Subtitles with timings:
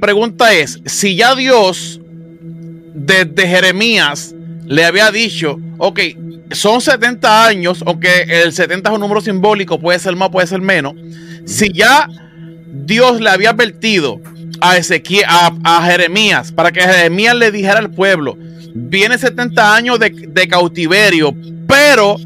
[0.00, 2.00] Pregunta es, si ya Dios
[2.94, 4.34] desde Jeremías
[4.66, 6.00] le había dicho, ok,
[6.52, 10.60] son 70 años, aunque el 70 es un número simbólico, puede ser más, puede ser
[10.60, 10.94] menos.
[11.44, 12.08] Si ya
[12.72, 14.20] Dios le había advertido
[14.60, 18.38] a Ezequiel, a, Jeremías, para que Jeremías le dijera al pueblo,
[18.74, 21.34] viene 70 años de cautiverio,
[21.66, 22.16] pero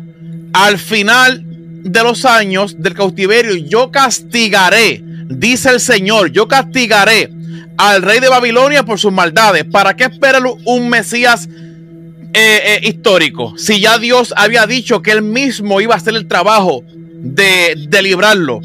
[0.52, 1.42] al final
[1.82, 7.33] de los años del cautiverio yo castigaré, dice el Señor, yo castigaré
[7.76, 9.64] al rey de Babilonia por sus maldades.
[9.64, 13.54] ¿Para qué esperar un Mesías eh, eh, histórico?
[13.56, 16.82] Si ya Dios había dicho que él mismo iba a hacer el trabajo
[17.24, 18.60] de, de librarlo.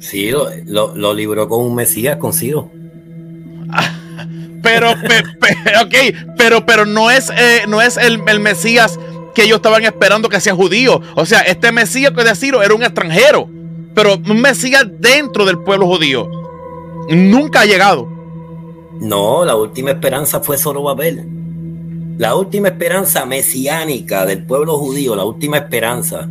[0.00, 0.30] Sí,
[0.66, 2.70] lo, libró con un Mesías, con Ciro.
[4.62, 4.94] pero,
[6.36, 8.98] pero, pero no es, eh, no es el, Mesías
[9.34, 11.00] que ellos estaban esperando que sea judío.
[11.16, 13.48] O sea, este Mesías que de Ciro era un extranjero,
[13.94, 16.37] pero un Mesías dentro del pueblo judío.
[17.08, 18.08] Nunca ha llegado.
[19.00, 21.24] No, la última esperanza fue Zorobabel.
[22.18, 26.28] La última esperanza mesiánica del pueblo judío, la última esperanza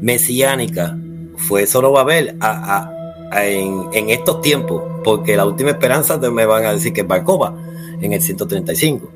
[0.00, 0.98] mesiánica
[1.36, 2.90] fue Zorobabel a,
[3.32, 7.56] en, estos tiempos, porque la última esperanza me van a decir que es Barcova
[8.00, 9.10] en el 135.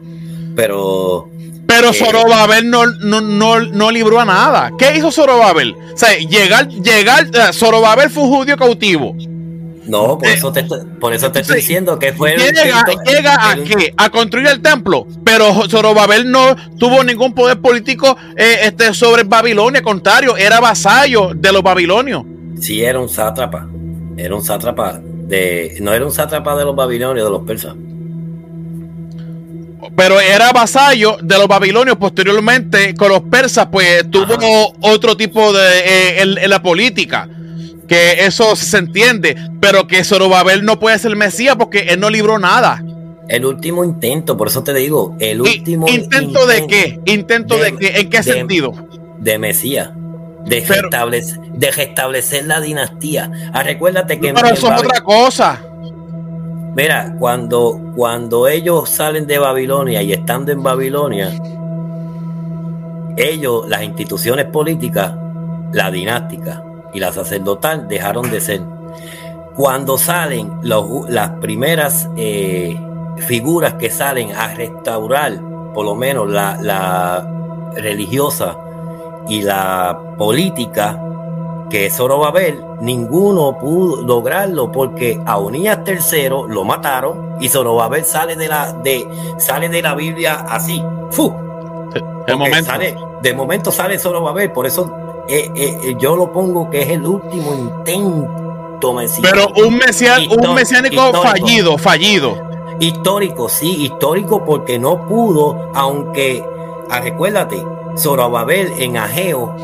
[0.55, 1.29] Pero.
[1.67, 3.21] Pero eh, Zorobabel no, no,
[3.61, 4.71] no, libró a nada.
[4.79, 5.75] ¿Qué hizo Zorobabel?
[5.93, 9.17] O sea, llegar, llegar, Zorobabel fue un judío cautivo.
[9.87, 12.37] No, por, eh, eso te, por eso te estoy diciendo que fue.
[12.37, 13.95] Llega, llega a qué?
[13.97, 15.07] A construir el templo.
[15.25, 19.79] Pero Zorobabel no tuvo ningún poder político este, sobre Babilonia.
[19.79, 22.25] Al contrario, era vasallo de los babilonios.
[22.61, 23.69] Sí, era un sátrapa.
[24.17, 25.77] Era un sátrapa de.
[25.81, 27.75] No era un sátrapa de los babilonios, de los persas.
[29.95, 31.97] Pero era vasallo de los babilonios.
[31.97, 35.79] Posteriormente, con los persas, pues tuvo otro tipo de.
[35.79, 37.29] Eh, en, la política.
[37.89, 39.37] Que eso se entiende.
[39.61, 42.83] Pero que Zorobabel no puede ser Mesías porque él no libró nada.
[43.29, 47.01] El último intento, por eso te digo, el último intento, de qué?
[47.07, 48.01] ¿Intento de, qué?
[48.01, 48.73] ¿En qué sentido?
[49.19, 49.91] De Mesías
[50.47, 53.31] de, restablecer, de restablecer la dinastía.
[53.53, 54.33] Ah, recuérdate que...
[54.33, 55.61] Pero eso es otra cosa.
[56.75, 61.33] Mira, cuando, cuando ellos salen de Babilonia y estando en Babilonia,
[63.17, 65.13] ellos, las instituciones políticas,
[65.73, 66.63] la dinástica
[66.97, 68.63] y la sacerdotal, dejaron de ser.
[69.55, 72.79] Cuando salen las primeras eh,
[73.19, 75.39] figuras que salen a restaurar,
[75.75, 77.29] por lo menos la, la
[77.75, 78.57] religiosa
[79.29, 81.03] y la política
[81.69, 88.37] que es Zorobabel, ninguno pudo lograrlo porque a Unías III lo mataron y Zorobabel sale
[88.37, 90.83] de la, de, sale de la Biblia así.
[91.11, 91.35] ¡Fu!
[92.27, 92.65] De momento.
[92.65, 96.91] Sale, de momento sale Zorobabel, por eso eh, eh, eh, yo lo pongo que es
[96.91, 99.53] el último intento mesiánico.
[99.55, 99.75] Pero un,
[100.49, 102.37] un mesiánico fallido, fallido.
[102.79, 106.45] Histórico, sí, histórico porque no pudo, aunque,
[106.91, 107.65] ah, recuérdate,
[107.97, 109.55] Zorobabel en Ageo,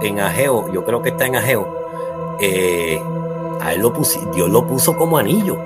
[0.00, 1.68] en Ageo, yo creo que está en Ageo,
[2.40, 3.02] eh,
[3.60, 5.56] a él lo puso, Dios lo puso como anillo.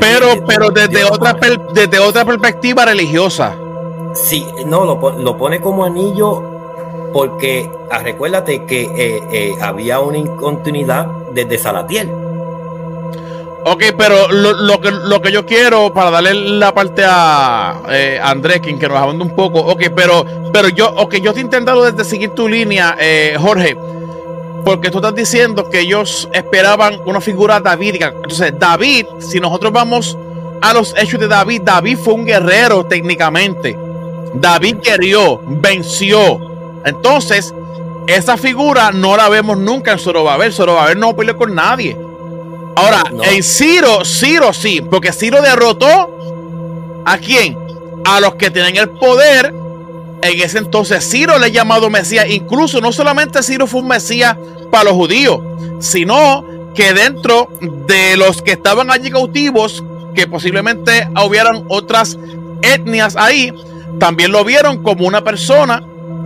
[0.00, 1.36] Pero, pero desde otra,
[1.74, 3.54] desde otra perspectiva religiosa.
[4.14, 6.42] Sí, no, lo, pone como anillo
[7.12, 12.10] porque ah, recuérdate que eh, eh, había una incontinuidad desde Salatiel.
[13.64, 18.60] Ok, pero lo, que, lo que yo quiero para darle la parte a eh, Andrés,
[18.60, 22.02] quien que nos abunda un poco, ok, pero, pero yo, ok, yo estoy intentando desde
[22.02, 23.76] seguir tu línea, eh, Jorge,
[24.64, 28.08] porque tú estás diciendo que ellos esperaban una figura davídica.
[28.08, 30.18] Entonces, David, si nosotros vamos
[30.60, 33.78] a los hechos de David, David fue un guerrero técnicamente.
[34.34, 36.51] David querió, venció.
[36.84, 37.54] Entonces,
[38.06, 40.52] esa figura no la vemos nunca en Zorobabel.
[40.52, 41.96] Zorobabel no peleó con nadie.
[42.74, 47.56] Ahora, en Ciro, Ciro sí, porque Ciro derrotó a quién?
[48.04, 49.54] A los que tienen el poder.
[50.22, 52.26] En ese entonces Ciro le ha llamado Mesías.
[52.28, 54.36] Incluso no solamente Ciro fue un Mesías
[54.70, 55.40] para los judíos,
[55.80, 56.44] sino
[56.74, 62.18] que dentro de los que estaban allí cautivos, que posiblemente hubieran otras
[62.62, 63.52] etnias ahí,
[63.98, 65.82] también lo vieron como una persona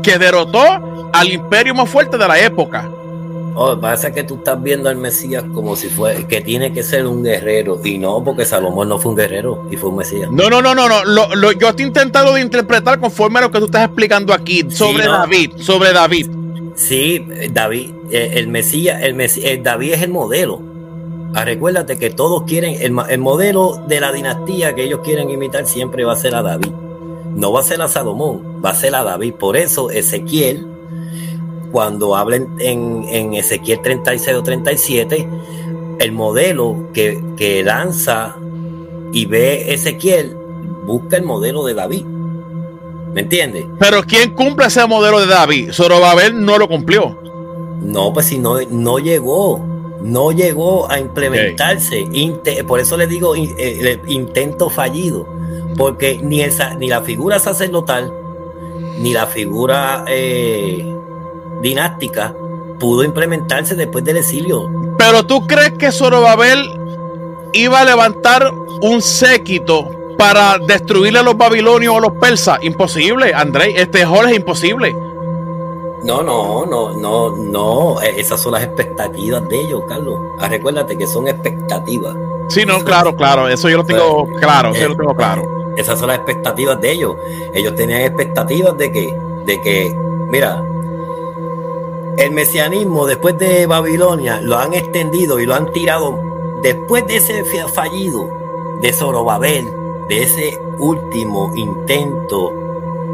[0.07, 0.63] que derrotó
[1.13, 2.89] al imperio más fuerte de la época.
[3.57, 7.07] Oh, pasa que tú estás viendo al Mesías como si fue que tiene que ser
[7.07, 10.31] un guerrero y no porque Salomón no fue un guerrero y fue un Mesías.
[10.31, 11.05] No, no, no, no, no.
[11.05, 15.07] Lo, yo estoy intentando de interpretar conforme a lo que tú estás explicando aquí sobre
[15.07, 16.31] David, sobre David.
[16.77, 20.61] Sí, David, eh, el Mesías, el Mesías, eh, David es el modelo.
[21.35, 25.67] Ah, recuérdate que todos quieren el, el modelo de la dinastía que ellos quieren imitar
[25.67, 26.86] siempre va a ser a David.
[27.37, 29.35] No va a ser a Salomón, va a ser a David.
[29.35, 30.67] Por eso Ezequiel
[31.71, 35.29] cuando hablen en, Ezequiel 36 o 37,
[35.99, 38.37] el modelo que, que lanza
[39.13, 40.35] y ve Ezequiel,
[40.87, 42.05] busca el modelo de David.
[43.13, 43.67] ¿Me entiendes?
[43.79, 45.71] Pero ¿quién cumple ese modelo de David?
[45.73, 47.19] Zorobabel no lo cumplió.
[47.83, 49.59] No, pues si no, no llegó,
[50.03, 52.07] no llegó a implementarse.
[52.67, 55.27] por eso le digo eh, intento fallido,
[55.77, 58.13] porque ni, esa, ni la figura sacerdotal,
[58.99, 60.95] ni la figura eh,
[61.63, 62.35] dinástica
[62.79, 64.71] pudo implementarse después del exilio.
[64.99, 66.71] Pero tú crees que Zorobabel
[67.53, 68.51] iba a levantar
[68.83, 72.59] un séquito para destruirle a los babilonios o los persas?
[72.63, 73.75] Imposible, Andrés.
[73.77, 74.95] Este Jorge es imposible.
[76.03, 78.01] No, no, no, no, no.
[78.03, 80.21] E, esas son las expectativas de ellos, Carlos.
[80.39, 82.15] Ah, recuérdate que son expectativas.
[82.49, 83.49] Sí, no, claro, claro.
[83.49, 84.73] Eso yo lo tengo pues, claro.
[84.73, 85.75] Eso yo lo tengo eh, claro.
[85.77, 87.17] Esas son las expectativas de ellos.
[87.53, 89.95] Ellos tenían expectativas de que, de que,
[90.31, 90.63] mira,
[92.17, 96.19] el mesianismo después de Babilonia lo han extendido y lo han tirado
[96.63, 98.29] después de ese fallido
[98.81, 99.67] de Zorobabel,
[100.09, 102.53] de ese último intento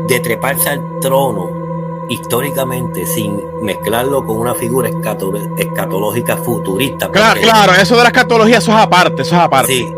[0.07, 1.62] de treparse al trono
[2.09, 7.11] históricamente sin mezclarlo con una figura escatológica futurista.
[7.11, 9.73] Claro, claro, eso de la escatología, eso es aparte, eso es aparte.
[9.73, 9.95] Sí,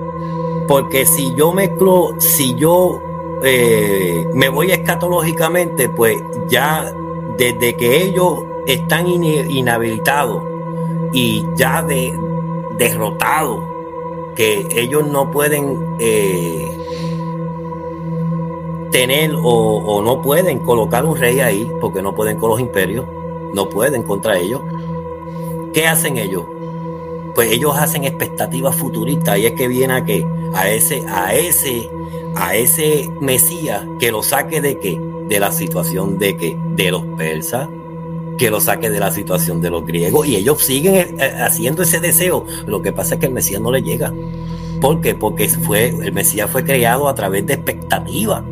[0.69, 3.01] porque si yo mezclo, si yo
[3.43, 6.93] eh, me voy escatológicamente, pues ya
[7.37, 10.43] desde que ellos están inhabilitados
[11.13, 12.19] y ya de,
[12.79, 13.61] derrotados,
[14.35, 16.84] que ellos no pueden eh,
[18.95, 23.05] tener o, no pueden colocar un rey ahí, porque no pueden con los imperios,
[23.53, 24.61] no pueden contra ellos.
[25.73, 26.45] ¿Qué hacen ellos?
[27.35, 30.25] Pues ellos hacen expectativas futuristas y es que viene a que
[30.55, 31.91] a ese, a ese,
[32.37, 35.01] a ese Mesías que lo saque de qué?
[35.27, 37.69] De la situación de que de los persas,
[38.39, 41.83] que lo saque de la situación de los griegos y ellos siguen eh, eh, haciendo
[41.83, 42.47] ese deseo.
[42.69, 44.13] Lo que pasa es que el Mesías no le llega.
[44.81, 45.17] ¿Por qué?
[45.17, 48.45] Porque fue, el Mesías fue creado a través de expectativas.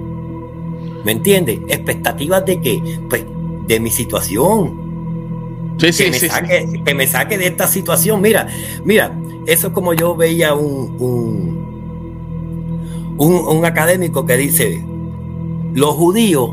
[1.05, 1.61] ¿Me entiendes?
[1.69, 3.25] Expectativas de que, pues,
[3.67, 4.81] de mi situación.
[5.79, 8.21] Sí, sí, que, me sí, saque, que me saque de esta situación.
[8.21, 8.47] Mira,
[8.85, 10.97] mira, eso es como yo veía un,
[13.19, 14.85] un, un académico que dice,
[15.75, 16.51] los judíos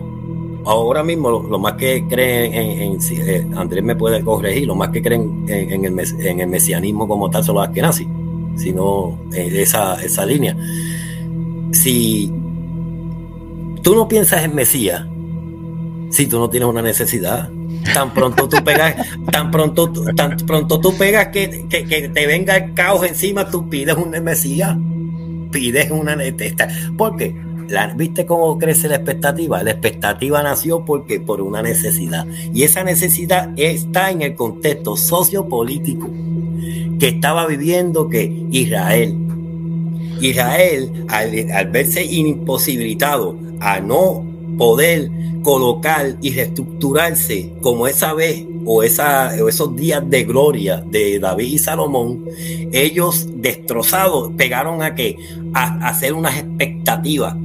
[0.66, 5.02] ahora mismo lo, más que creen en, eh, Andrés me puede corregir, lo más que
[5.02, 8.08] creen en, el, en el, mesianismo como tal son los askenazis,
[8.56, 10.56] sino en esa, esa línea.
[11.72, 12.32] Si
[13.82, 15.06] tú no piensas en Mesías,
[16.10, 17.50] si tú no tienes una necesidad,
[17.94, 18.96] tan pronto tú pegas,
[19.32, 23.96] tan pronto, tan pronto tú pegas que, que, te venga el caos encima, tú pides
[23.96, 24.76] un Mesías,
[25.52, 26.70] pides una necesidad.
[26.98, 27.36] ¿Por qué?
[27.96, 29.62] ¿Viste cómo crece la expectativa?
[29.62, 32.26] La expectativa nació porque por una necesidad.
[32.54, 36.10] Y esa necesidad está en el contexto sociopolítico
[37.00, 39.16] que estaba viviendo que Israel.
[40.20, 44.26] Israel, al, verse imposibilitado a no
[44.58, 45.10] poder
[45.44, 51.54] colocar y reestructurarse como esa vez o, esa, o esos días de gloria de David
[51.54, 52.26] y Salomón,
[52.72, 55.18] ellos destrozados pegaron a que
[55.54, 57.36] a hacer unas expectativas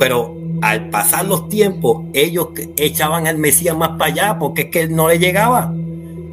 [0.00, 2.48] pero al pasar los tiempos, ellos
[2.78, 5.74] echaban al Mesías más para allá porque es que no le llegaba.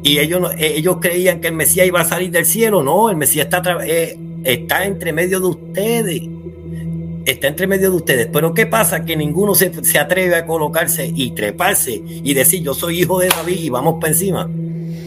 [0.02, 2.82] Y ellos, eh, ellos creían que el Mesías iba a salir del cielo.
[2.82, 6.22] No, el Mesías está, eh, está entre medio de ustedes.
[7.28, 8.28] Está entre medio de ustedes.
[8.32, 9.04] Pero ¿qué pasa?
[9.04, 9.70] Que ninguno se,
[10.00, 14.14] atreve a colocarse y treparse y decir yo soy hijo de David y vamos para
[14.14, 14.48] encima.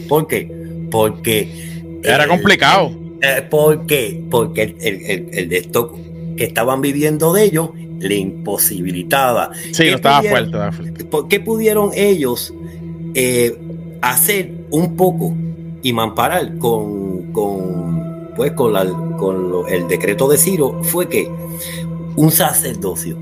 [0.08, 0.48] ¿Por qué?
[0.88, 2.00] Porque...
[2.04, 2.92] Era complicado.
[3.20, 4.22] Eh, ¿Por qué?
[4.30, 5.98] Porque el, el, el de esto
[6.36, 9.50] que estaban viviendo de ellos le imposibilitaba.
[9.72, 10.58] Sí, no estaba fuerte,
[11.28, 12.54] ¿Qué pudieron ellos
[13.14, 13.58] eh,
[14.00, 15.34] hacer un poco
[15.82, 18.84] y mamparar con, con, pues, con, la,
[19.18, 20.82] con el decreto de Ciro?
[20.84, 21.28] Fue que
[22.16, 23.16] un sacerdocio,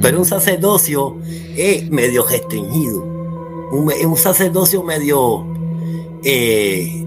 [0.00, 1.16] pero un sacerdocio
[1.56, 3.02] es medio restringido,
[3.72, 5.46] un, sacerdocio medio...
[6.22, 7.04] Eh,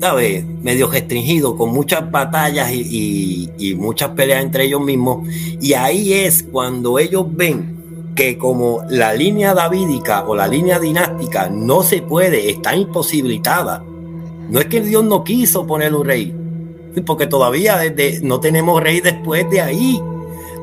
[0.00, 0.44] ¿sabes?
[0.62, 5.28] Medio restringido, con muchas batallas y, muchas peleas entre ellos mismos.
[5.60, 11.48] Y ahí es cuando ellos ven que como la línea davídica o la línea dinástica
[11.48, 13.84] no se puede, está imposibilitada.
[14.48, 16.34] No es que Dios no quiso poner un rey,
[17.04, 20.00] porque todavía desde, no tenemos rey después de ahí.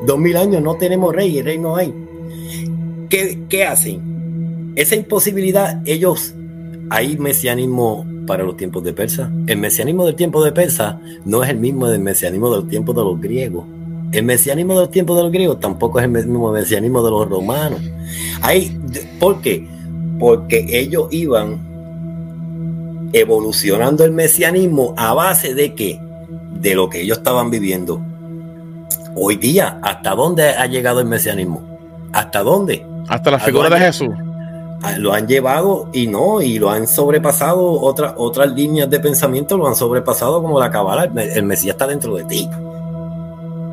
[0.06, 1.92] Dos mil años no tenemos rey, el rey no hay.
[3.08, 4.72] ¿Qué, qué hacen?
[4.76, 6.34] Esa imposibilidad, ellos,
[6.90, 9.32] ahí mesianismo para los tiempos de Persa.
[9.46, 13.02] El mesianismo del tiempo de Persa no es el mismo del mesianismo del tiempo de
[13.02, 13.64] los griegos.
[14.12, 17.80] El mesianismo del tiempo de los griegos tampoco es el mismo mesianismo de los romanos.
[18.42, 18.78] Ahí,
[19.18, 19.66] ¿Por qué?
[20.18, 21.66] Porque ellos iban
[23.12, 26.00] evolucionando el mesianismo a base de qué?
[26.52, 28.00] De lo que ellos estaban viviendo.
[29.14, 31.62] Hoy día, ¿hasta dónde ha llegado el mesianismo?
[32.12, 32.86] ¿Hasta dónde?
[33.08, 34.08] Hasta la figura de Jesús.
[34.98, 39.66] Lo han llevado y no, y lo han sobrepasado otras otras líneas de pensamiento, lo
[39.66, 41.04] han sobrepasado como la cabala.
[41.04, 42.48] El Mesías está dentro de ti.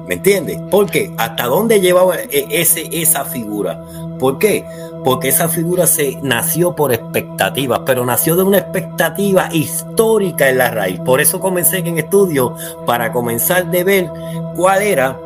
[0.07, 0.59] ¿Me entiendes?
[0.69, 3.83] Porque hasta dónde llevaba e, ese, esa figura.
[4.19, 4.65] ¿Por qué?
[5.03, 10.71] Porque esa figura se nació por expectativas, pero nació de una expectativa histórica en la
[10.71, 10.99] raíz.
[10.99, 14.09] Por eso comencé en estudio para comenzar de ver
[14.55, 15.19] cuál era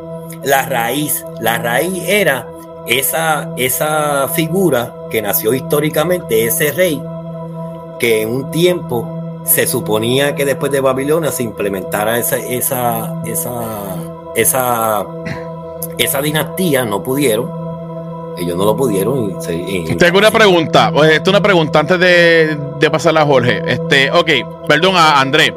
[0.44, 1.24] la raíz.
[1.40, 2.46] La raíz era
[2.86, 7.00] esa, esa figura que nació históricamente, ese rey,
[7.98, 9.06] que en un tiempo
[9.44, 13.96] se suponía que después de Babilonia se implementara esa, esa, esa
[14.34, 15.04] esa,
[15.98, 17.50] esa dinastía no pudieron.
[18.38, 19.38] Ellos no lo pudieron.
[19.98, 20.92] Tengo una pregunta.
[20.94, 23.62] Esta es una pregunta antes de, de pasarla a Jorge.
[23.66, 24.30] Este, ok,
[24.66, 25.52] perdón a Andrés.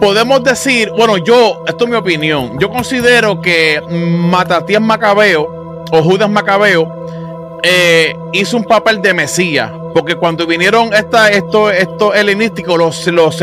[0.00, 2.58] Podemos decir, bueno, yo, esto es mi opinión.
[2.58, 6.98] Yo considero que Matatías Macabeo o Judas Macabeo
[7.62, 13.36] eh, hizo un papel de Mesías porque cuando vinieron esta, esto, estos helenísticos, los, los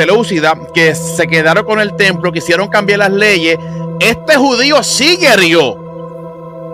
[0.73, 3.59] que se quedaron con el templo, quisieron cambiar las leyes,
[3.99, 5.77] este judío sí guerrió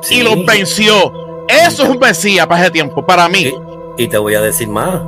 [0.09, 1.11] y lo venció.
[1.47, 3.53] Eso es un Mesías para ese tiempo, para mí.
[3.97, 5.01] Y, te voy a decir más.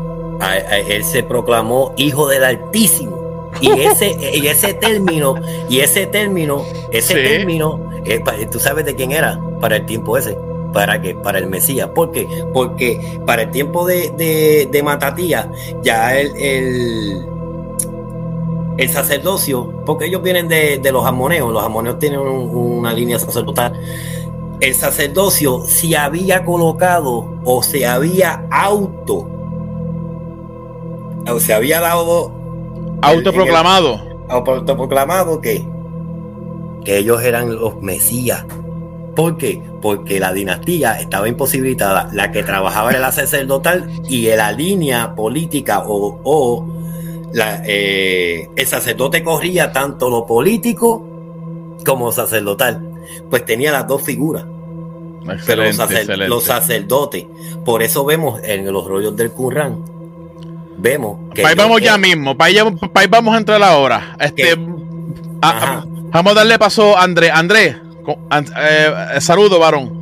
[0.88, 3.52] él se proclamó hijo del Altísimo.
[3.62, 5.36] Y ese, y ese término,
[5.70, 10.36] y ese término, ese término, eh, tú sabes de quién era para el tiempo ese
[10.74, 11.88] para que para el Mesías.
[11.90, 12.28] ¿Por qué?
[12.54, 15.50] Porque para el tiempo de, de, Matatía,
[15.82, 17.26] ya el,
[18.78, 23.80] el, sacerdocio, porque ellos vienen de, los amoneos, los amoneos tienen una línea sacerdotal.
[24.60, 29.28] El sacerdocio se había colocado o se había auto
[31.30, 32.32] o se había dado
[33.02, 35.66] autoproclamado autoproclamado que
[36.84, 38.46] que ellos eran los mesías
[39.16, 39.62] ¿Por qué?
[39.82, 42.10] Porque la dinastía estaba imposibilitada.
[42.14, 46.68] La que trabajaba era la sacerdotal y la línea política o,
[47.66, 51.06] eh, el sacerdote corría tanto lo político
[51.86, 52.90] como sacerdotal.
[53.30, 54.46] Pues tenía las dos figuras.
[55.46, 57.26] Pero los, sacerdotes.
[57.64, 59.84] Por eso vemos en los rollos del Qur'an.
[60.78, 61.46] Vemos que.
[61.46, 62.36] Ahí vamos ya mismo.
[62.36, 64.18] Para ahí, vamos a entrar ahora.
[64.20, 64.58] Este,
[65.42, 67.32] ah, vamos a darle paso a Andrés.
[67.34, 67.78] Andrés,
[68.58, 70.02] eh, saludo, varón.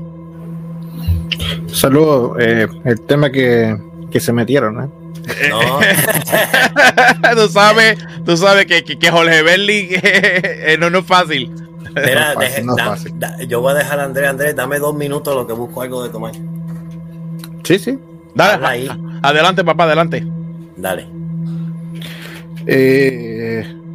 [1.68, 2.38] Saludo.
[2.40, 3.78] Eh, el tema que,
[4.20, 4.90] se metieron, ¿eh?
[5.50, 5.60] No.
[7.36, 9.90] tú sabes, tú sabes que, que, Jorge Berli
[10.80, 11.54] no, no es fácil.
[13.48, 16.10] yo voy a dejar a Andrés, Andrés, dame dos minutos lo que busco algo de
[16.10, 16.34] tomar.
[17.64, 18.00] Sí, sí.
[18.34, 18.90] Dale, ahí.
[19.22, 20.26] Adelante, papá, adelante.
[20.76, 21.08] Dale.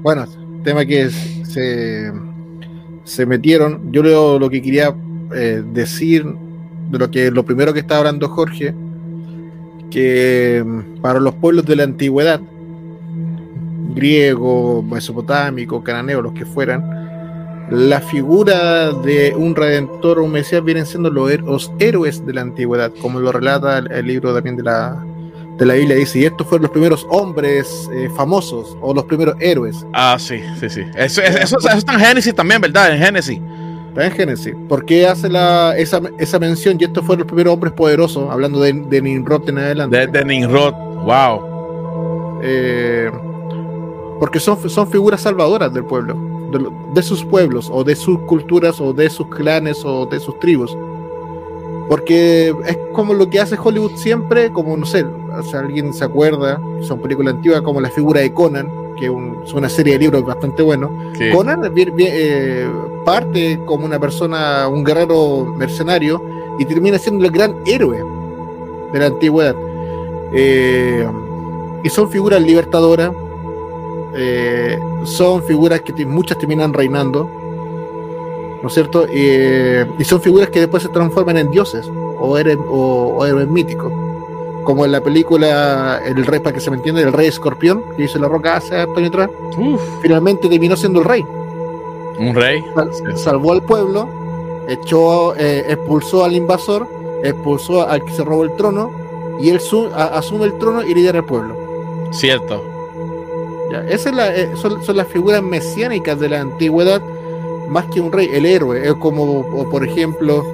[0.03, 0.27] bueno,
[0.63, 2.13] tema que se
[3.07, 3.93] se metieron.
[3.93, 4.95] Yo leo lo que quería
[5.35, 6.27] eh, decir
[6.91, 8.75] de lo que lo primero que está hablando Jorge,
[9.91, 12.41] que mm, para los pueblos de la antigüedad,
[13.95, 16.85] griego, mesopotámico, cananeo, los que fueran,
[17.71, 22.93] la figura de un redentor o un mesías vienen siendo los, héroes de la antigüedad,
[23.01, 25.05] como lo relata el libro también de la,
[25.57, 29.37] de la Biblia dice, y estos fueron los primeros hombres eh, famosos o los primeros
[29.41, 29.87] héroes.
[29.93, 30.83] Ah, sí, sí, sí.
[30.95, 32.93] Eso, eso, está en Génesis también, ¿verdad?
[32.93, 33.41] En Génesis.
[33.89, 34.55] Está en Génesis.
[34.69, 36.77] ¿Por qué hace la, esa, esa mención?
[36.79, 40.07] Y estos fueron los primeros hombres poderosos, hablando de, de Nimrod en adelante.
[40.07, 42.41] De, Nimrod, wow.
[42.43, 43.11] Eh,
[44.21, 46.15] porque son, son figuras salvadoras del pueblo,
[46.53, 50.39] de, de sus pueblos, o de sus culturas, o de sus clanes, o de sus
[50.39, 50.77] tribus.
[51.89, 55.07] Porque es como lo que hace Hollywood siempre, como no sé,
[55.49, 59.69] si alguien se acuerda, son películas antiguas como la figura de Conan, que es una
[59.69, 60.91] serie de libros bastante bueno.
[61.33, 62.69] Conan eh,
[63.05, 66.21] parte como una persona, un guerrero mercenario,
[66.59, 68.03] y termina siendo el gran héroe
[68.93, 69.55] de la antigüedad.
[70.33, 71.07] Eh,
[71.85, 73.13] y son figuras libertadoras,
[74.15, 77.46] eh, son figuras que muchas terminan reinando
[78.67, 79.07] ¿no es cierto?
[79.07, 83.93] y son figuras que después se transforman en dioses o héroes, o, héroes míticos.
[84.65, 88.03] Como en la película El Rey, para que se me entienda, el Rey Escorpión, que
[88.03, 89.31] hizo la roca hace años atrás,
[90.03, 91.25] finalmente terminó siendo el rey.
[92.19, 92.65] Un rey.
[93.15, 94.09] salvó al pueblo,
[94.67, 96.89] echó, eh, expulsó al invasor,
[97.23, 98.91] expulsó al que se robó el trono,
[99.41, 99.61] y él
[99.95, 101.55] asume el trono y lidera el pueblo.
[102.11, 102.65] Cierto.
[103.71, 107.01] Ya, esas eh, son, son, las figuras mesiánicas de la antigüedad
[107.69, 110.45] más que un rey, el héroe, es como, por ejemplo,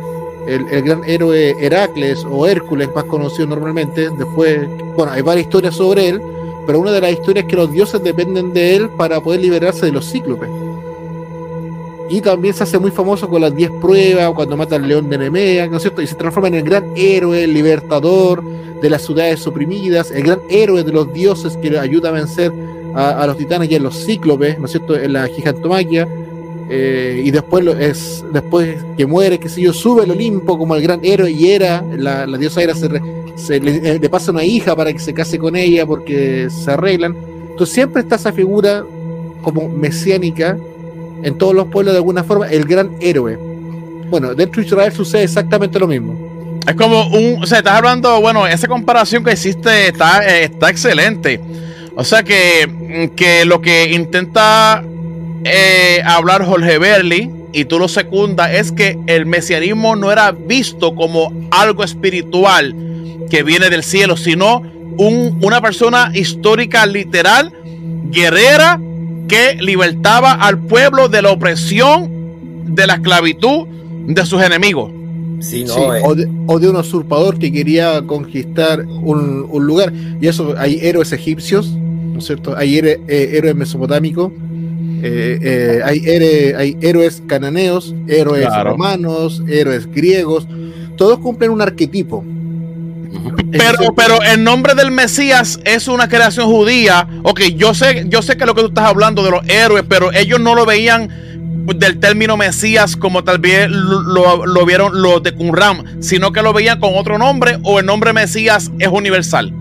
[0.47, 4.11] el, gran héroe Heracles o Hércules, más conocido normalmente.
[4.11, 6.23] Después, bueno, hay varias historias sobre él,
[6.67, 9.87] pero una de las historias es que los dioses dependen de él para poder liberarse
[9.87, 10.49] de los cíclopes.
[12.09, 15.17] Y también se hace muy famoso con las 10 pruebas, cuando mata al león de
[15.17, 16.03] Nemea, ¿no es cierto?
[16.03, 20.41] Y se transforma en el gran héroe, el libertador de las ciudades oprimidas, el gran
[20.51, 22.53] héroe de los dioses que ayuda a vencer
[22.95, 24.97] a, los titanes y a los cíclopes, ¿no es cierto?
[24.97, 26.07] En la gigantomaquia.
[26.71, 30.83] Eh, y después es después que muere, que sé yo, sube al Olimpo como el
[30.83, 34.99] gran héroe y era, la, diosa era se, le, le, pasa una hija para que
[34.99, 37.17] se case con ella porque se arreglan.
[37.51, 38.85] Entonces siempre está esa figura
[39.43, 40.57] como mesiánica
[41.23, 43.39] en todos los pueblos de alguna forma, el gran héroe.
[44.09, 46.61] Bueno, dentro de Israel sucede exactamente lo mismo.
[46.67, 50.71] Es como un, o sea, estás hablando, bueno, esa comparación que hiciste está, eh, está
[50.71, 51.41] excelente.
[51.95, 54.85] O sea que, que lo que intenta
[55.45, 60.95] eh, hablar Jorge Berli, y tú lo secundas, es que el mesianismo no era visto
[60.95, 62.75] como algo espiritual
[63.31, 64.63] que viene del cielo, sino
[64.99, 67.53] un, una persona histórica, literal,
[68.11, 68.81] guerrera,
[69.29, 72.11] que libertaba al pueblo de la opresión,
[72.67, 73.67] de la esclavitud
[74.07, 74.91] de sus enemigos.
[75.41, 76.03] Sí, no, eh.
[76.05, 79.93] o, de, un usurpador que quería conquistar un, lugar.
[80.21, 82.57] Y eso, hay héroes egipcios, ¿no es cierto?
[82.57, 84.31] Hay eh, héroes mesopotámicos,
[85.03, 86.07] eh, hay,
[86.57, 90.47] hay, héroes cananeos, héroes romanos, héroes griegos.
[90.97, 92.25] Todos cumplen un arquetipo.
[93.51, 97.09] Pero, pero el nombre del Mesías es una creación judía.
[97.23, 100.13] Ok, yo sé, yo sé que lo que tú estás hablando de los héroes, pero
[100.13, 101.11] ellos no lo veían
[101.77, 106.81] del término Mesías como tal vez lo, vieron los de Qumran, sino que lo veían
[106.81, 109.53] con otro nombre o el nombre Mesías es universal.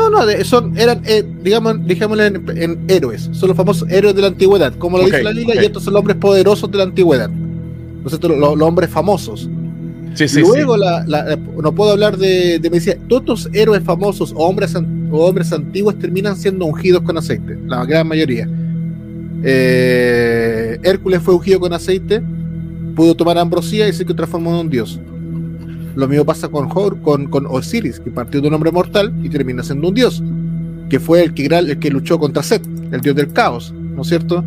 [0.00, 4.28] No, no, son, eran, eh, digamos, digámosle en, héroes, son los famosos héroes de la
[4.28, 7.30] antigüedad, como lo dice la Biblia, y estos son los hombres poderosos de la antigüedad,
[8.02, 9.48] los, los hombres famosos.
[10.36, 10.76] Luego
[11.62, 14.74] no puedo hablar de, de decía, todos los héroes famosos o hombres,
[15.10, 18.48] hombres antiguos terminan siendo ungidos con aceite, la gran mayoría.
[19.42, 22.22] Eh, Hércules fue ungido con aceite,
[22.96, 24.98] pudo tomar ambrosía y se transformó en un dios.
[25.94, 29.62] Lo mismo pasa con, con, con Osiris, que partió de un hombre mortal y termina
[29.62, 30.22] siendo un dios,
[30.88, 34.44] que fue el que, luchó contra Set, el dios del caos, ¿no es cierto?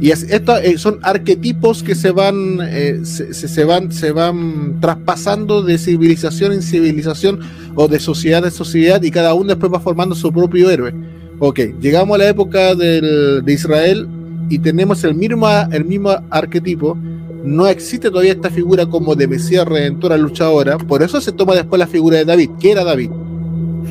[0.00, 5.78] Y esto eh, son arquetipos que se van, eh, se, van, se van traspasando de
[5.78, 7.40] civilización en civilización
[7.74, 10.92] o de sociedad en sociedad y cada uno después va formando su propio héroe.
[11.38, 14.08] Ok, llegamos a la época de Israel
[14.48, 16.98] y tenemos el mismo, el mismo arquetipo.
[17.44, 20.78] No existe todavía esta figura como de Mesías Redentora luchadora.
[20.78, 22.50] Por eso se toma después la figura de David.
[22.58, 23.10] ¿Qué era David?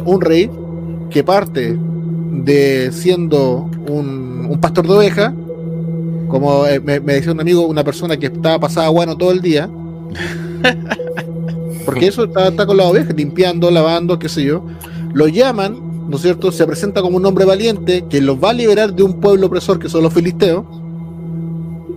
[0.06, 0.50] Un rey
[1.10, 1.78] que parte
[2.32, 5.34] de siendo un, un pastor de ovejas
[6.34, 9.70] como eh, me, decía un amigo, una persona que estaba pasada bueno todo el día.
[11.86, 14.66] Porque eso está, con la oveja, limpiando, lavando, qué sé yo.
[15.14, 16.52] Lo llaman, ¿no es cierto?
[16.52, 19.78] Se presenta como un hombre valiente que los va a liberar de un pueblo opresor
[19.78, 20.66] que son los filisteos.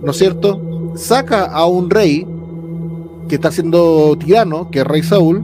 [0.03, 0.61] ¿No es cierto?
[0.97, 2.25] Saca a un rey
[3.29, 5.43] que está siendo tirano, que es rey Saúl,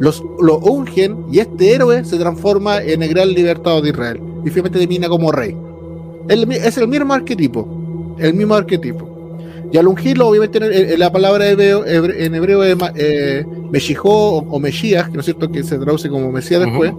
[0.00, 4.20] los, lo ungen y este héroe se transforma en el gran libertador de Israel.
[4.44, 5.56] Y finalmente termina como rey.
[6.28, 7.78] es el mismo arquetipo
[8.18, 9.08] el mismo arquetipo.
[9.70, 15.08] Y al ungirlo, obviamente, en, la palabra hebreo, en hebreo es eh, Meshijó o, Mesías,
[15.08, 16.92] que no es cierto que se traduce como Mesías después.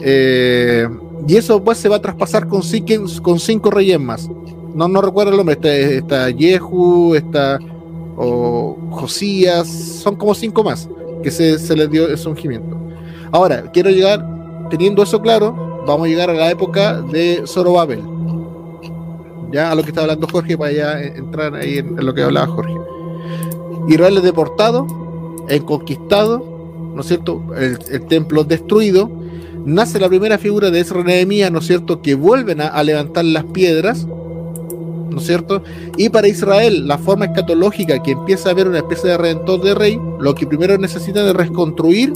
[0.00, 0.88] Eh,
[1.26, 2.62] y eso pues se va a traspasar con,
[3.22, 4.28] con cinco reyes más.
[4.74, 7.58] No, no recuerdo el nombre, está, está Yehu, está
[8.16, 10.88] o Josías, son como cinco más
[11.22, 12.76] que se, se les dio ese ungimiento.
[13.32, 14.24] Ahora, quiero llegar,
[14.70, 18.14] teniendo eso claro, vamos a llegar a la época de Zorobabel
[19.54, 22.48] ya a lo que está hablando Jorge para ya entrar ahí en, lo que hablaba
[22.48, 22.74] Jorge.
[23.88, 24.86] Israel es deportado,
[25.48, 26.44] es conquistado,
[26.92, 27.40] ¿no es cierto?
[27.56, 29.08] El, templo destruido,
[29.64, 32.02] nace la primera figura de Ezra Nehemías, ¿no es cierto?
[32.02, 34.08] Que vuelven a, levantar las piedras,
[35.14, 35.62] ¿no es cierto?
[35.96, 39.74] Y para Israel, la forma escatológica que empieza a haber una especie de redentor de
[39.74, 42.12] rey, lo que primero necesita es reconstruir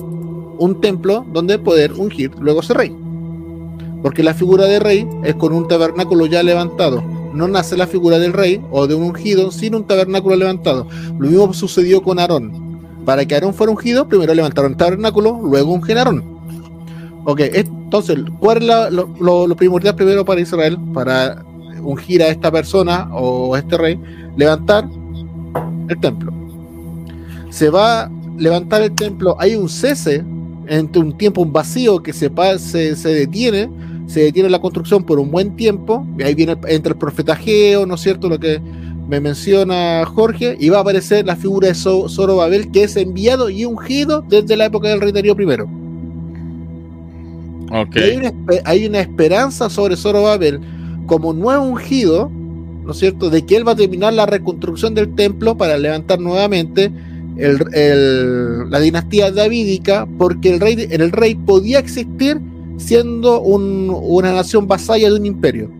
[0.59, 2.95] un templo donde poder ungir luego ese rey.
[4.03, 8.19] Porque la figura de rey es con un tabernáculo ya levantado no nace la figura
[8.19, 10.87] del rey o de un ungido sin un tabernáculo levantado.
[11.19, 12.69] Lo mismo sucedió con Aarón.
[13.05, 16.25] Para que Aarón fuera ungido, primero levantaron el tabernáculo, luego un Aarón.
[17.25, 20.79] Ok, entonces, ¿cuál es lo, primordial primero para Israel?
[20.93, 21.45] Para
[21.91, 23.99] ungir a esta persona o a este rey,
[24.37, 24.89] levantar
[25.89, 26.33] el templo.
[27.51, 30.25] Se va a levantar el templo, hay un cese
[30.67, 33.71] entre un tiempo, un vacío que se, se, se detiene
[34.09, 37.95] se detiene la construcción por un buen tiempo, y ahí viene entre el profetajeo, ¿no
[37.95, 38.29] es cierto?
[38.31, 38.59] Lo que
[39.07, 43.67] me menciona Jorge, y va a aparecer la figura de Zorobabel, que es enviado y
[43.67, 45.47] ungido desde la época del rey Darío I.
[48.65, 50.59] Hay, una, esperanza sobre Zorobabel
[51.09, 52.31] como nuevo ungido,
[52.85, 56.21] ¿no es cierto?, de que él va a terminar la reconstrucción del templo para levantar
[56.21, 56.93] nuevamente
[57.37, 62.41] la dinastía davídica, porque el rey, el rey podía existir
[62.77, 65.71] siendo una nación vasalla de un imperio.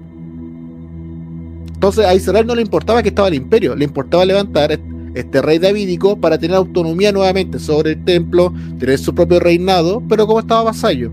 [1.75, 4.81] Entonces a Israel no le importaba que estaba el imperio, le importaba levantar
[5.15, 10.27] este rey davídico para tener autonomía nuevamente sobre el templo, tener su propio reinado, pero
[10.27, 11.11] como estaba vasallo.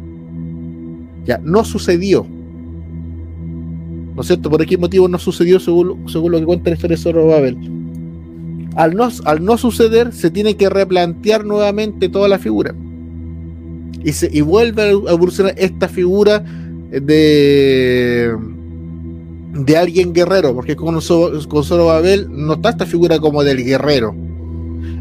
[1.26, 2.28] Ya, no sucedió.
[4.16, 4.50] ¿No es cierto?
[4.50, 7.58] ¿Por qué motivo no sucedió según, según lo que cuenta la historia de Zorobabel?
[8.76, 12.74] Al no, al no suceder, se tiene que replantear nuevamente toda la figura.
[14.04, 16.40] Y, se, y vuelve a evolucionar esta figura
[16.92, 18.34] de
[19.56, 21.00] de alguien guerrero, porque con,
[21.48, 24.14] con Zorobabel no está esta figura como del guerrero.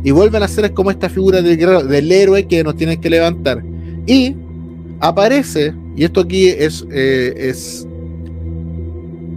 [0.05, 3.11] Y vuelven a ser como esta figura del guerrero, del héroe que nos tiene que
[3.11, 3.65] levantar.
[4.07, 4.37] Y
[5.01, 7.87] aparece, y esto aquí es, eh, es,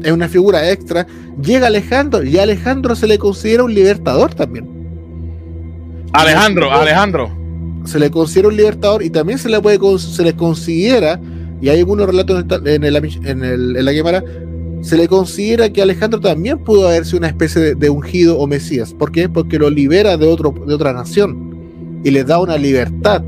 [0.07, 1.05] es una figura extra,
[1.41, 4.67] llega Alejandro, y a Alejandro se le considera un libertador también.
[6.13, 7.29] Alejandro, Alejandro.
[7.85, 11.19] Se le considera un libertador y también se le puede se le considera,
[11.61, 14.23] y hay algunos relatos en, el, en, el, en la cámara,
[14.81, 18.93] se le considera que Alejandro también pudo haber sido una especie de, ungido o Mesías.
[18.93, 19.27] ¿Por qué?
[19.27, 23.23] Porque lo libera de, otro, de otra nación y le da una libertad.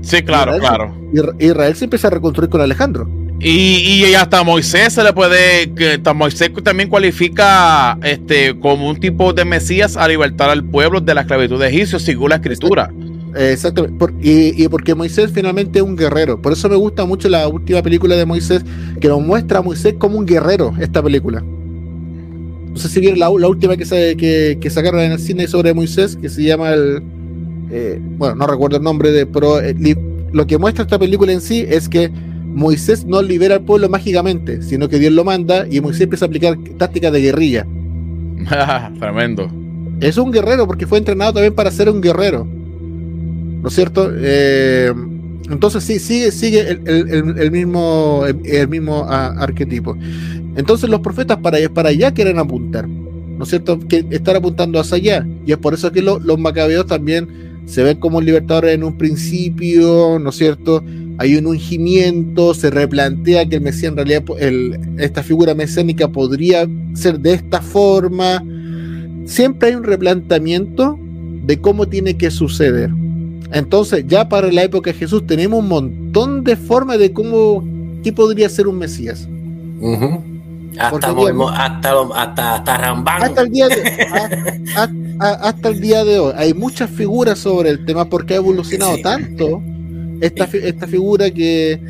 [0.00, 0.94] Sí, claro, claro.
[1.38, 3.08] Israel se empieza a reconstruir con Alejandro.
[3.44, 9.32] Y, y hasta Moisés se le puede, que Moisés también cualifica este como un tipo
[9.32, 12.92] de Mesías a libertar al pueblo de la esclavitud de Egipcio, según la escritura.
[13.34, 14.14] Exactamente.
[14.22, 16.40] y, porque Moisés finalmente es un guerrero.
[16.40, 18.62] Por eso me gusta mucho la última película de Moisés,
[19.00, 21.40] que nos muestra a Moisés como un guerrero, esta película.
[21.40, 26.28] No sé si vieron la, última que, que, sacaron en el cine sobre Moisés, que
[26.28, 27.02] se llama el...
[27.72, 29.26] Eh, bueno, no recuerdo el nombre de...
[29.26, 29.74] Pero eh,
[30.32, 32.10] lo que muestra esta película en sí es que
[32.52, 36.28] Moisés no libera al pueblo mágicamente, sino que Dios lo manda y Moisés empieza a
[36.28, 37.66] aplicar tácticas de guerrilla.
[38.98, 39.50] Tremendo.
[40.00, 42.46] Es un guerrero porque fue entrenado también para ser un guerrero.
[43.62, 44.10] ¿no es cierto?
[44.12, 44.92] Eh,
[45.48, 49.96] entonces sí, sigue, sigue el, mismo, el, mismo ah, arquetipo.
[50.56, 53.78] Entonces los profetas para, para allá quieren apuntar, ¿no es cierto?
[53.88, 55.26] Que están apuntando hacia allá.
[55.46, 60.18] Y es por eso que los macabeos también se ven como libertadores en un principio,
[60.18, 60.82] ¿no es cierto?
[61.18, 64.24] Hay un ungimiento, se replantea que el Mesías en realidad,
[64.98, 68.42] esta figura mesiánica podría ser de esta forma.
[69.26, 70.98] Siempre hay un replanteamiento
[71.44, 72.90] de cómo tiene que suceder.
[73.52, 77.62] Entonces, ya para la época de Jesús tenemos un montón de formas de cómo,
[78.02, 79.28] qué podría ser un Mesías.
[80.78, 83.22] hasta, hasta, hasta, Rambán.
[83.22, 83.82] Hasta el, día de,
[84.74, 84.90] hasta
[85.64, 86.32] el día de hoy.
[86.36, 89.62] Hay muchas figuras sobre el tema porque ha evolucionado tanto
[90.20, 91.80] esta, esta figura que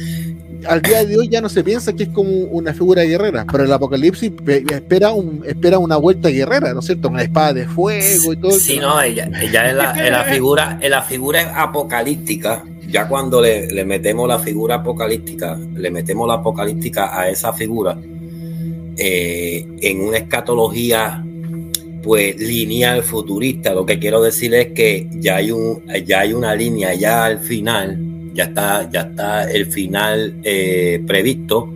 [0.67, 3.65] al día de hoy ya no se piensa que es como una figura guerrera, pero
[3.65, 4.33] el apocalipsis
[4.71, 7.09] espera un, espera una vuelta guerrera, ¿no es cierto?
[7.09, 8.53] Una espada de fuego y todo.
[8.53, 12.65] Sí, no, ella, ella es, la, la, figura, en la figura apocalíptica.
[12.89, 17.97] Ya cuando le, metemos la figura apocalíptica, le metemos la apocalíptica a esa figura
[18.97, 21.25] eh, en una escatología
[22.03, 23.73] pues lineal futurista.
[23.75, 27.39] Lo que quiero decir es que ya hay un, ya hay una línea ya al
[27.41, 31.73] final ya está, ya está el final eh, previsto,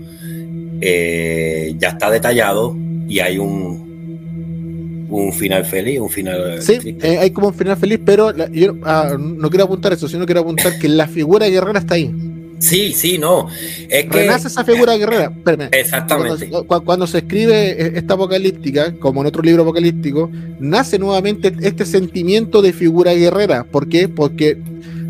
[0.81, 2.77] eh, ya está detallado
[3.09, 6.63] y hay un, un final feliz, un final.
[6.63, 10.27] Sí, eh, hay como un final feliz, pero yo ah, no quiero apuntar eso, sino
[10.27, 12.13] quiero apuntar que la figura guerrera está ahí.
[12.59, 13.49] Sí, sí, no.
[13.89, 15.33] Es que, Renace esa figura guerrera.
[15.73, 16.49] Exactamente.
[16.49, 22.63] Cuando, cuando, se escribe esta apocalíptica, como en otro libro apocalíptico, nace nuevamente este sentimiento
[22.63, 23.65] de figura guerrera.
[23.65, 24.09] ¿Por qué?
[24.09, 24.59] Porque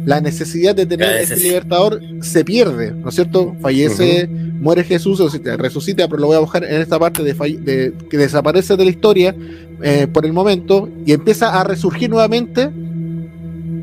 [0.06, 3.56] la necesidad de tener este libertador se pierde, ¿no es cierto?
[3.60, 5.20] Fallece, muere Jesús,
[5.58, 9.34] resucita, pero lo voy a bajar en esta parte de, que desaparece de la historia
[9.82, 12.70] eh, por el momento y empieza a resurgir nuevamente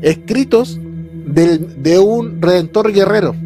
[0.00, 0.80] escritos
[1.26, 3.36] de un redentor guerrero.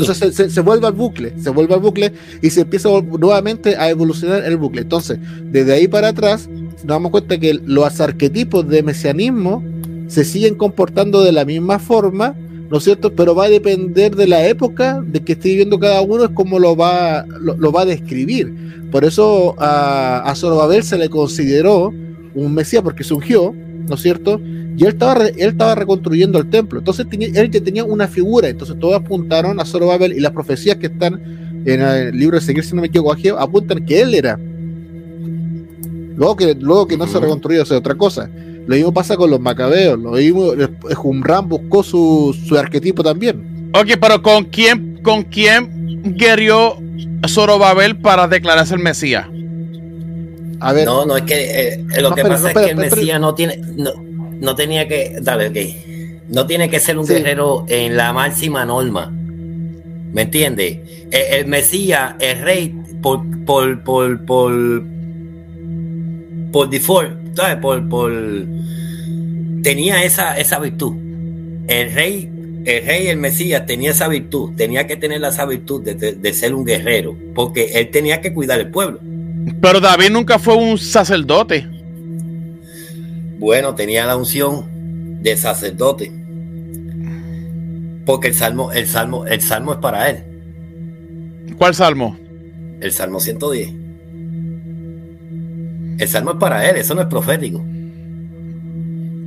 [0.00, 2.88] Entonces se, se, vuelve al bucle, se vuelve al bucle y se empieza
[3.18, 4.82] nuevamente a evolucionar el bucle.
[4.82, 9.62] Entonces, desde ahí para atrás, nos damos cuenta que los arquetipos de mesianismo
[10.08, 12.34] se siguen comportando de la misma forma,
[12.70, 13.14] ¿no es cierto?
[13.14, 16.58] Pero va a depender de la época de que esté viviendo cada uno, es como
[16.58, 18.54] lo va, lo, va a describir.
[18.90, 21.92] Por eso a, a Zorobabel se le consideró
[22.34, 23.54] un Mesías porque surgió,
[23.88, 24.40] ¿no es cierto?
[24.76, 26.78] Y él estaba, él estaba reconstruyendo el templo.
[26.78, 28.48] Entonces él que tenía una figura.
[28.48, 32.64] Entonces todos apuntaron a Zorobabel y las profecías que están en el libro de Seguir,
[32.64, 34.38] si no me equivoco, apuntan que él era.
[36.16, 38.30] Luego que, luego que no se reconstruyó, es otra cosa.
[38.66, 39.98] Lo mismo pasa con los macabeos.
[39.98, 40.52] Lo mismo,
[40.94, 43.70] Jumran buscó su, su arquetipo también.
[43.74, 46.76] Ok, pero ¿con quién, con quién guerrió
[47.28, 49.26] Zorobabel para declararse el Mesías?
[50.60, 50.86] A ver.
[50.86, 53.90] No, no, es que eh, lo que pasa es que el Mesías no tiene, no,
[54.40, 59.10] no tenía que, dale, ok, no tiene que ser un guerrero en la máxima norma.
[59.10, 60.78] ¿Me entiendes?
[61.10, 64.82] El, Mesías, el rey, por, por, por, por,
[66.52, 67.56] por default, ¿sabes?
[67.56, 68.12] Por, por,
[69.62, 70.94] tenía esa, esa virtud.
[71.68, 72.30] El rey
[72.66, 76.64] el rey, el Mesías, tenía esa virtud, tenía que tener esa virtud de, ser un
[76.64, 78.98] guerrero, porque él tenía que cuidar el pueblo.
[79.60, 81.64] Pero David nunca fue un sacerdote.
[83.38, 86.12] Bueno, tenía la unción de sacerdote.
[88.04, 90.24] Porque el salmo, el salmo, el salmo es para él.
[91.58, 92.16] ¿Cuál salmo?
[92.80, 93.72] El salmo 110.
[95.98, 97.58] El salmo es para él, eso no es profético.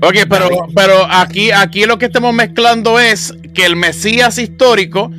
[0.02, 5.12] Ok, pero, pero aquí, aquí lo que estamos mezclando es que el Mesías histórico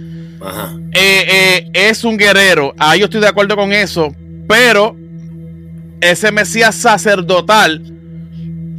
[0.93, 2.73] eh, eh, es un guerrero.
[2.79, 4.15] Ah, yo estoy de acuerdo con eso,
[4.49, 4.97] pero
[6.01, 8.00] ese Mesías sacerdotal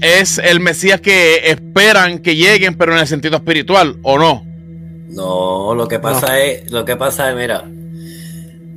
[0.01, 4.45] es el Mesías que esperan que lleguen, pero en el sentido espiritual, ¿o no?
[5.09, 7.63] No, lo que pasa es, lo que pasa es, mira,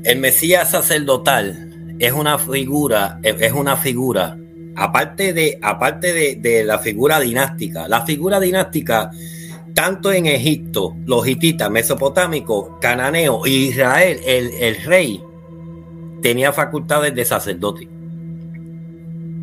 [0.05, 4.37] el Mesías sacerdotal es una figura, es una figura
[4.77, 9.11] aparte de, aparte de, la figura dinástica, la figura dinástica,
[9.75, 15.23] tanto en Egipto, los hititas, mesopotámicos, cananeos y Israel, el, rey
[16.23, 17.89] tenía facultades de sacerdote.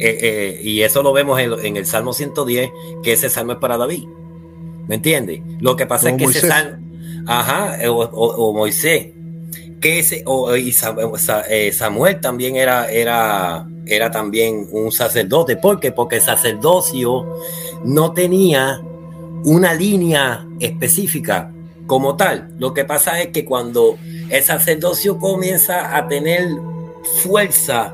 [0.03, 2.71] Eh, eh, y eso lo vemos en, el Salmo 110,
[3.03, 4.07] que ese salmo es para David.
[4.87, 5.41] ¿Me entiendes?
[5.59, 6.83] Lo que pasa es que ese salmo,
[7.27, 9.09] ajá, o, Moisés,
[9.79, 15.57] que ese, o, eh, Samuel también era, era era también un sacerdote.
[15.57, 15.91] ¿Por qué?
[15.91, 17.25] Porque el sacerdocio
[17.83, 18.81] no tenía
[19.43, 21.51] una línea específica
[21.87, 22.53] como tal.
[22.57, 23.97] Lo que pasa es que cuando
[24.29, 26.47] el sacerdocio comienza a tener
[27.23, 27.93] fuerza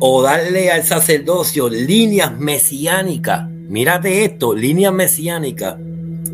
[0.00, 5.76] o darle al sacerdocio líneas mesiánicas, mírate esto, líneas mesiánicas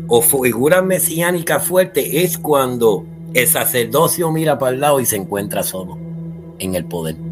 [0.07, 5.61] o figuras mesiánicas fuertes es cuando el sacerdocio mira para el lado y se encuentra
[5.63, 5.97] solo
[6.59, 7.27] en el poder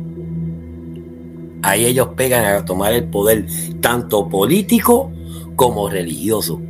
[1.66, 3.46] ahí ellos pegan a tomar el poder
[3.82, 5.12] tanto político
[5.56, 6.62] como religioso.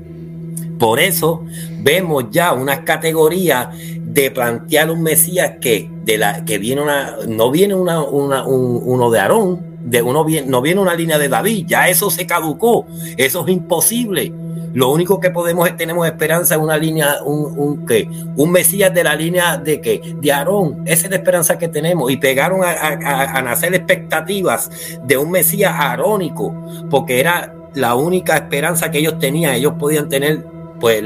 [0.80, 1.43] Por eso
[1.82, 3.67] vemos ya unas categorías
[4.15, 9.19] de plantear un Mesías que, de la, que viene una, no viene una, uno de
[9.19, 13.54] Aarón, de uno no viene una línea de David, ya eso se caducó, eso es
[13.54, 14.32] imposible.
[14.73, 18.10] Lo único que podemos tenemos esperanza en una línea, un, un, ¿qué?
[18.36, 22.10] un Mesías de la línea de que de Aarón, esa es la esperanza que tenemos.
[22.10, 24.69] Y pegaron a, nacer expectativas
[25.04, 26.56] de un Mesías arónico,
[26.89, 29.56] porque era la única esperanza que ellos tenían.
[29.56, 30.55] Ellos podían tener
[30.86, 31.04] pues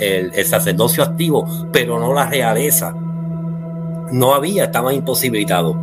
[0.00, 2.92] el sacerdocio activo, pero no la realeza
[4.10, 5.76] no había, estaban imposibilitados.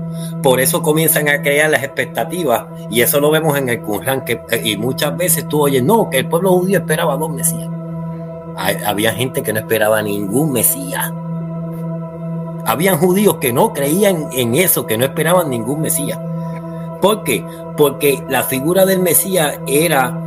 [0.43, 4.41] Por eso comienzan a crear las expectativas y eso lo vemos en el Qur'an que
[4.61, 7.69] y muchas veces tú oyes, no, que el pueblo judío esperaba dos mesías.
[8.85, 11.09] había gente que no esperaba ningún mesías.
[12.65, 16.19] Habían judíos que no creían en eso, que no esperaban ningún mesías.
[17.01, 17.45] ¿Por qué?
[17.77, 20.19] Porque la figura del mesías era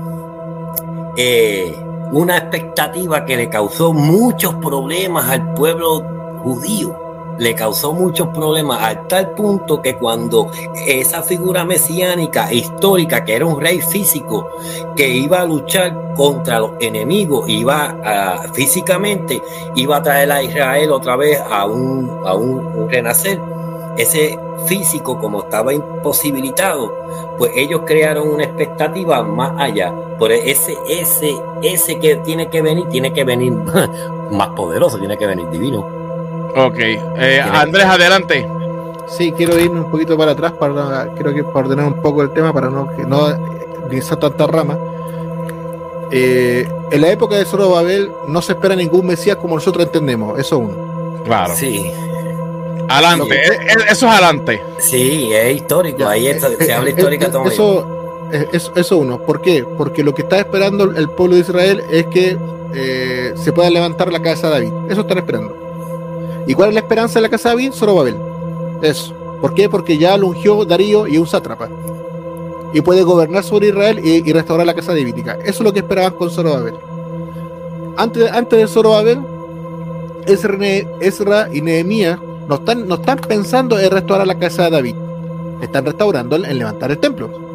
[1.18, 1.76] eh,
[2.12, 6.04] una expectativa que le causó muchos problemas al pueblo
[6.42, 6.98] judío.
[7.38, 10.50] Le causó muchos problemas al tal punto que cuando
[10.86, 14.46] esa figura mesiánica histórica, que era un rey físico,
[14.94, 19.42] que iba a luchar contra los enemigos, iba a, físicamente,
[19.74, 23.40] iba a traer a Israel otra vez a un, a un, renacer,
[23.96, 26.94] ese físico como estaba imposibilitado,
[27.38, 29.92] pues ellos crearon una expectativa más allá.
[30.18, 33.52] Por ese, ese, ese que tiene que venir, tiene que venir
[34.30, 35.80] más poderoso, tiene que venir divino.
[36.56, 36.78] Ok.
[36.78, 38.48] Eh, Andrés, adelante.
[39.08, 42.30] Sí, quiero irme un poquito para atrás para creo que para ordenar un poco el
[42.30, 43.26] tema para no que no
[43.84, 44.78] utilizar tanta rama.
[46.10, 50.58] Eh, en la época de Zorobabel no se espera ningún Mesías como nosotros entendemos, eso
[50.58, 51.22] uno.
[51.24, 51.54] Claro.
[51.56, 51.90] Sí.
[52.88, 53.58] Adelante, eh,
[53.90, 54.62] eso es adelante.
[54.78, 59.18] Sí, es histórico, ahí se habla histórica todo eso, eso, eso uno.
[59.22, 59.64] ¿Por qué?
[59.64, 62.36] Porque lo que está esperando el pueblo de Israel es que
[63.34, 64.90] se pueda levantar la casa de David.
[64.90, 65.62] Eso están esperando.
[66.46, 67.72] ¿Y cuál es la esperanza de la casa de David?
[67.72, 68.16] Zorobabel.
[68.82, 69.14] Eso.
[69.40, 69.68] ¿Por qué?
[69.68, 71.68] Porque ya lo ungió Darío y un sátrapa.
[72.72, 75.34] Y puede gobernar sobre Israel y, restaurar la casa davídica.
[75.42, 76.74] Eso es lo que esperaban con Zorobabel.
[77.96, 79.20] Antes, antes de Zorobabel,
[80.26, 84.94] Ezra y Nehemías no están, no están pensando en restaurar la casa de David.
[85.62, 87.52] Están restaurando en levantar el templo.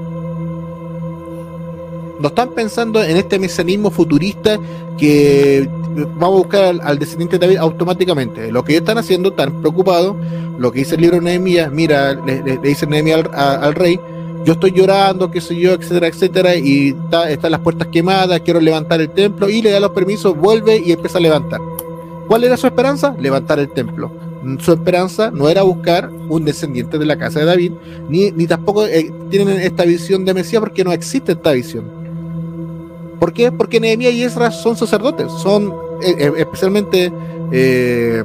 [2.19, 4.57] no están pensando en este mesianismo futurista
[4.97, 5.69] que
[6.15, 8.51] vamos a buscar al, descendiente de David automáticamente.
[8.51, 10.15] Lo que ellos están haciendo, están preocupados,
[10.57, 13.99] lo que dice el libro de Nehemías, mira, le, dice Nehemías al, rey,
[14.45, 16.95] yo estoy llorando, qué sé yo, etcétera, etcétera, y
[17.29, 20.91] están las puertas quemadas, quiero levantar el templo, y le da los permisos, vuelve y
[20.91, 21.61] empieza a levantar.
[22.27, 23.15] ¿Cuál era su esperanza?
[23.19, 24.11] Levantar el templo.
[24.59, 27.71] Su esperanza no era buscar un descendiente de la casa de David,
[28.09, 31.85] ni, ni tampoco eh, tienen esta visión de Mesías porque no existe esta visión.
[33.19, 33.51] ¿Por qué?
[33.51, 37.11] Porque Nehemías y Esdras son sacerdotes, son eh, eh, especialmente
[37.51, 38.23] eh,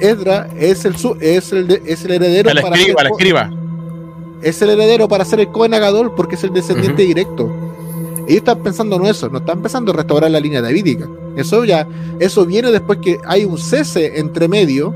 [0.00, 3.50] es el, es el, es el heredero para escriba, escriba.
[4.42, 7.50] Es el heredero para ser el Cohen Agadol porque es el descendiente directo.
[8.26, 11.08] Ellos están pensando en eso, no están pensando en restaurar la línea davídica.
[11.36, 11.86] Eso ya,
[12.18, 14.94] eso viene después que hay un cese entre medio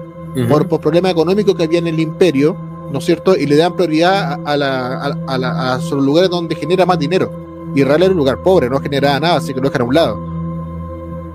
[0.49, 2.57] por, por problemas económicos que había en el imperio,
[2.91, 3.37] ¿no es cierto?
[3.37, 7.31] Y le dan prioridad a, la, a, a, a los lugares donde genera más dinero.
[7.75, 10.37] Israel era un lugar pobre, no generaba nada, así que lo dejan a un lado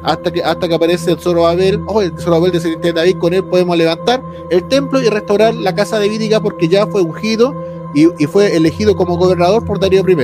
[0.04, 3.44] hasta que, hasta que aparece el Zorobabel, oh, el Zorobabel descendiente de David, con él
[3.44, 7.54] podemos levantar el templo y restaurar la casa de Vídica porque ya fue ungido
[7.94, 10.18] y, fue elegido como gobernador por Darío I.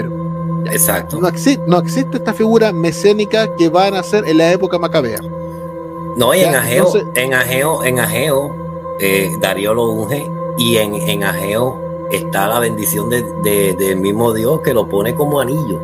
[0.72, 1.20] Exacto.
[1.20, 5.20] No, existe, no existe esta figura mesiánica que van a ser en la época macabea.
[6.16, 8.56] No, y en Ageo, en Ageo, en Ageo,
[9.00, 13.24] eh, Darío lo unge y en, en Ageo está la bendición de,
[13.74, 15.80] del mismo Dios que lo pone como anillo.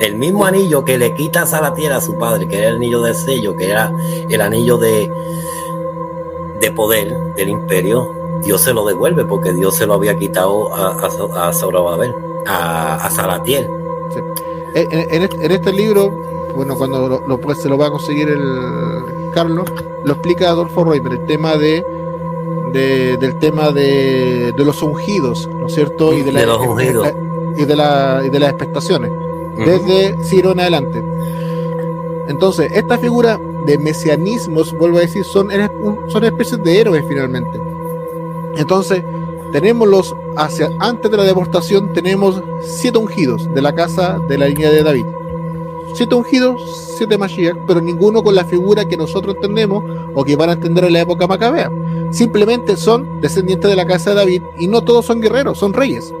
[0.00, 3.02] El mismo anillo que le quita a Salatiel a su padre, que era el anillo
[3.02, 3.92] del sello, que era
[4.28, 5.10] el anillo de,
[6.60, 8.10] de poder del imperio,
[8.42, 12.14] Dios se lo devuelve porque Dios se lo había quitado a, a, a Zorobabel,
[12.46, 13.68] a, a Salatiel.
[14.74, 16.10] En, este, libro,
[16.54, 19.70] bueno, cuando lo, pues, se lo va a conseguir el Carlos,
[20.04, 21.84] lo explica Adolfo Reumer, el tema de,
[22.72, 26.12] del tema de, los ungidos, ¿no es cierto?
[26.16, 27.12] Y de, los ungidos.
[27.56, 29.10] Y de, la, y de las expectaciones
[29.56, 31.02] desde Ciro en adelante.
[32.28, 35.50] Entonces, esta figura de mesianismos, vuelvo a decir, son,
[36.08, 37.60] son especies de héroes finalmente.
[38.56, 39.02] Entonces,
[39.52, 44.46] tenemos los, hacia, antes de la deportación, tenemos siete ungidos de la casa de la
[44.46, 45.06] línea de David.
[45.94, 50.50] Siete ungidos, siete Mashiach, pero ninguno con la figura que nosotros entendemos o que van
[50.50, 51.70] a entender en la época macabea.
[52.10, 56.12] Simplemente son descendientes de la casa de David y no todos son guerreros, son reyes.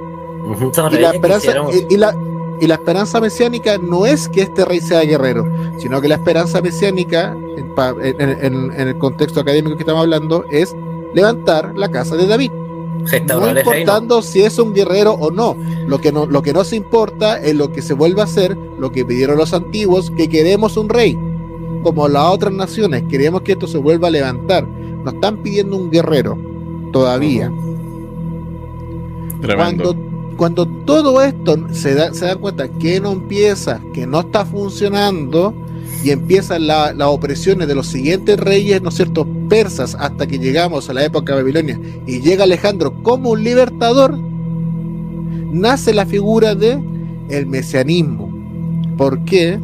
[0.90, 1.52] y, la esperanza,
[1.88, 2.16] y, la,
[2.60, 5.46] y la esperanza mesiánica no es que este rey sea guerrero,
[5.78, 10.76] sino que la esperanza mesiánica, en, el contexto académico que estamos hablando, es
[11.14, 12.52] levantar la casa de David.
[13.26, 15.56] No importando si es un guerrero o no.
[15.86, 18.92] Lo que no, lo que nos importa es lo que se vuelve a hacer, lo
[18.92, 21.18] que pidieron los antiguos, que queremos un rey.
[21.82, 24.66] Como las otras naciones, queremos que esto se vuelva a levantar.
[24.66, 26.38] Nos están pidiendo un guerrero
[26.92, 27.50] todavía.
[29.56, 29.94] Cuando
[30.40, 35.52] cuando todo esto se da, se da cuenta que no empieza, que no está funcionando,
[36.04, 40.88] y empiezan las opresiones de los siguientes reyes, ¿no es cierto?, persas, hasta que llegamos
[40.88, 44.16] a la época babilonia, y llega Alejandro como un libertador,
[45.52, 46.78] nace la figura de
[47.28, 48.30] el mesianismo.
[48.96, 49.58] ¿Por qué?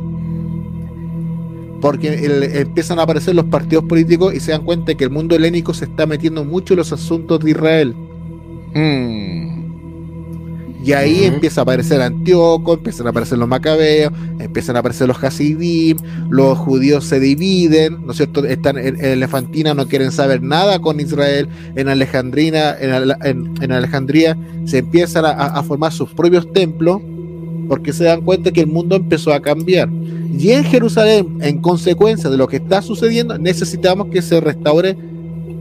[1.80, 5.74] Porque empiezan a aparecer los partidos políticos y se dan cuenta que el mundo helénico
[5.74, 7.94] se está metiendo mucho en los asuntos de Israel.
[8.74, 9.55] Hmm.
[10.86, 15.22] Y ahí empieza a aparecer Antíoco, empiezan a aparecer los macabeos, empiezan a aparecer los
[15.22, 15.96] hasidim,
[16.30, 18.44] los judíos se dividen, ¿no es cierto?
[18.44, 25.24] Están en, Elefantina, no quieren saber nada con Israel, en Alejandrina, en, Alejandría se empiezan
[25.26, 27.02] a, formar sus propios templos
[27.68, 29.88] porque se dan cuenta que el mundo empezó a cambiar.
[30.38, 34.96] Y en Jerusalén, en consecuencia de lo que está sucediendo, necesitamos que se restaure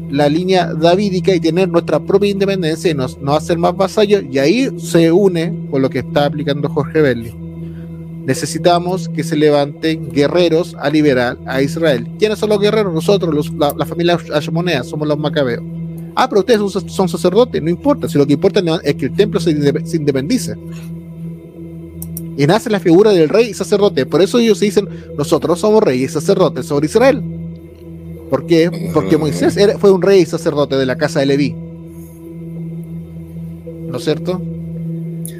[0.09, 4.69] la línea davídica y tener nuestra propia independencia y no, hacer más vasallos, y ahí
[4.79, 7.33] se une con lo que está aplicando Jorge Belli.
[8.25, 12.07] Necesitamos que se levanten guerreros a liberar a Israel.
[12.17, 12.93] ¿Quiénes son los guerreros?
[12.93, 15.63] Nosotros, la, familia Hashemonea, somos los macabeos.
[16.15, 19.39] Ah, pero ustedes son, sacerdotes, no importa, si lo que importa es que el templo
[19.39, 19.53] se,
[19.85, 20.55] se independice.
[22.37, 24.05] Y nace la figura del rey y sacerdote.
[24.05, 24.87] Por eso ellos dicen,
[25.17, 27.34] nosotros somos reyes y sacerdotes sobre Israel.
[28.29, 28.91] ¿Por qué?
[28.93, 31.55] Porque Moisés fue un rey sacerdote de la casa de Leví.
[33.87, 34.41] ¿No es cierto?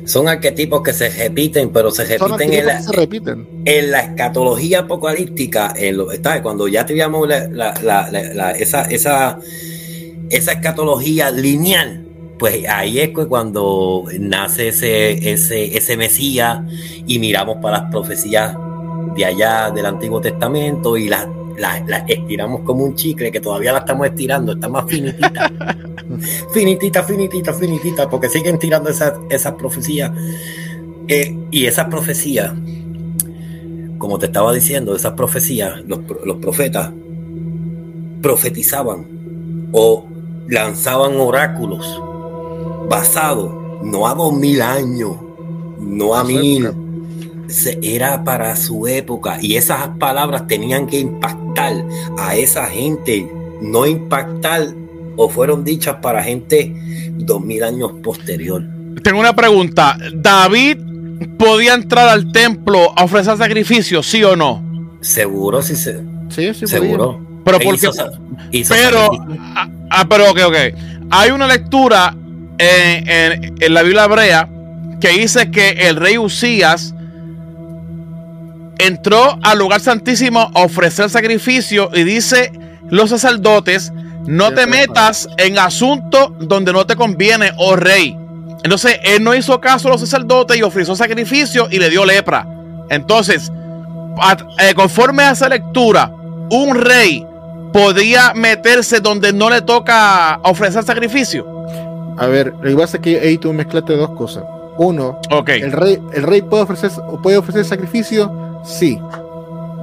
[0.05, 2.81] Son arquetipos que se repiten, pero se repiten, en la,
[3.65, 7.27] en la escatología apocalíptica, en lo, está, cuando ya teníamos
[8.59, 9.39] esa, esa,
[10.29, 12.05] esa escatología lineal,
[12.38, 16.59] pues ahí es cuando nace ese, ese, ese Mesías
[17.07, 18.55] y miramos para las profecías
[19.15, 21.27] de allá del Antiguo Testamento y las
[21.57, 21.77] la,
[22.07, 25.51] estiramos como un chicle que todavía la estamos estirando, está más finitita.
[26.53, 30.11] finitita, finitita, finitita, porque siguen tirando esas, esas profecías.
[31.07, 32.51] Eh, y esas profecías
[33.97, 36.91] como te estaba diciendo, esas profecías, los, los profetas
[38.21, 40.05] profetizaban o
[40.47, 42.01] lanzaban oráculos
[42.87, 43.51] basados
[43.83, 45.15] no a dos mil años,
[45.79, 46.71] no a mil,
[47.81, 51.73] era para su época y esas palabras tenían que impactar
[52.17, 53.29] a esa gente,
[53.61, 54.67] no impactar
[55.17, 56.73] o fueron dichas para gente
[57.13, 58.63] dos mil años posterior.
[59.03, 59.97] Tengo una pregunta.
[60.13, 60.77] ¿David
[61.37, 64.63] podía entrar al templo a ofrecer sacrificios, sí o no?
[65.01, 67.21] Seguro, sí, se, Sí, sí, seguro.
[67.45, 68.09] Pero E porque, hizo sa-
[68.51, 69.07] hizo pero,
[69.55, 70.55] ah, ah, pero ok, ok.
[71.11, 72.15] Hay una lectura
[72.57, 74.49] en, en- en la Biblia hebrea
[74.99, 76.95] que dice que el rey Usías
[78.78, 82.51] entró al lugar santísimo a ofrecer sacrificio y dice
[82.89, 83.91] los sacerdotes,
[84.26, 88.17] no te metas en asuntos donde no te conviene, oh rey.
[88.63, 92.47] Entonces, él no hizo caso a los sacerdotes y ofreció sacrificio y le dio lepra.
[92.89, 93.51] Entonces,
[94.59, 96.11] eh, conforme a esa lectura,
[96.49, 97.26] un rey
[97.71, 101.45] podía meterse donde no le toca ofrecer sacrificio.
[102.17, 104.43] A ver, lo que pasa es que ahí tú mezclaste dos cosas.
[104.78, 108.32] Uno, el rey, el rey puede ofrecer, puede ofrecer sacrificio,
[108.66, 108.99] sí,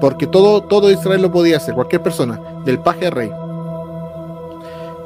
[0.00, 3.30] porque todo, todo Israel lo podía hacer, cualquier persona, del paje al rey.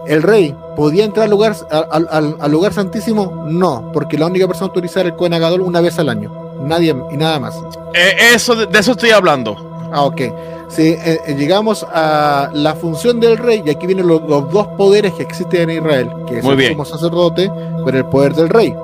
[0.07, 4.47] El rey podía entrar al lugar, al, al- al lugar santísimo, no, porque la única
[4.47, 6.31] persona autorizada era el Cohen Agadol una vez al año,
[6.63, 7.57] nadie y nada más.
[7.95, 9.57] Eh, eso, de, eso estoy hablando.
[9.93, 10.21] Ah, ok.
[10.69, 14.67] Si eh, eh, llegamos a la función del rey, y aquí vienen los, los dos
[14.79, 16.73] poderes que existen en Israel, que es Muy el bien.
[16.73, 17.51] sumo sacerdote
[17.83, 18.75] con el poder del rey.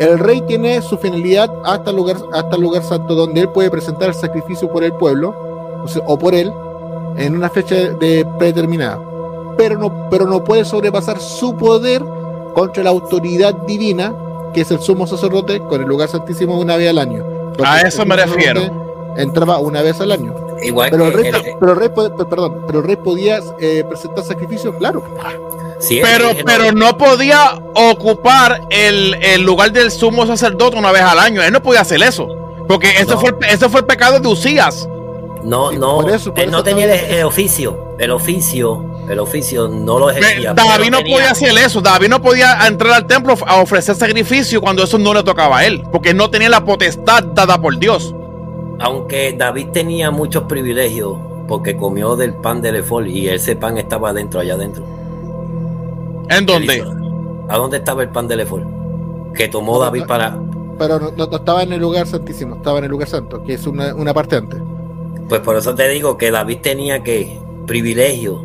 [0.00, 3.70] El rey tiene su finalidad hasta el lugar, hasta el lugar santo, donde él puede
[3.70, 5.34] presentar el sacrificio por el pueblo,
[5.84, 6.52] o, sea, o por él,
[7.16, 9.00] en una fecha de predeterminada.
[9.56, 12.02] Pero no, pero no puede sobrepasar su poder
[12.54, 14.12] contra la autoridad divina,
[14.52, 17.24] que es el sumo sacerdote, con el lugar santísimo una vez al año.
[17.56, 18.62] Porque A eso me refiero.
[19.16, 20.34] Entraba una vez al año.
[20.60, 23.84] Igual Pero el que rey, el- pero el rey, perdón, pero el rey podía eh,
[23.88, 25.02] presentar sacrificios, claro.
[26.02, 31.42] Pero, pero no podía ocupar el, el lugar del sumo sacerdote una vez al año.
[31.42, 32.28] Él no podía hacer eso.
[32.68, 33.20] Porque eso, No.
[33.20, 34.88] fue, el- eso fue el pecado de Usías.
[35.44, 39.98] no, no, por eso- por él no tenía el, oficio, el oficio, el oficio no
[39.98, 40.54] lo ejercía.
[40.54, 41.80] David pero no tenía- podía hacer eso.
[41.82, 45.66] David no podía entrar al templo a ofrecer sacrificio cuando eso no le tocaba a
[45.66, 45.82] él.
[45.92, 48.14] Porque no tenía la potestad dada por Dios.
[48.80, 51.16] Aunque David tenía muchos privilegios
[51.46, 54.82] porque comió del pan del efol y ese pan estaba adentro, allá adentro.
[56.28, 56.84] ¿En dónde?
[57.48, 58.66] ¿A dónde estaba el pan del efol?
[59.34, 60.38] Que tomó David para.
[60.78, 63.94] Pero no, estaba en el lugar santísimo, estaba en el lugar santo, que es una,
[63.94, 64.60] una parte antes.
[65.28, 68.44] Pues por eso te digo que David tenía que privilegio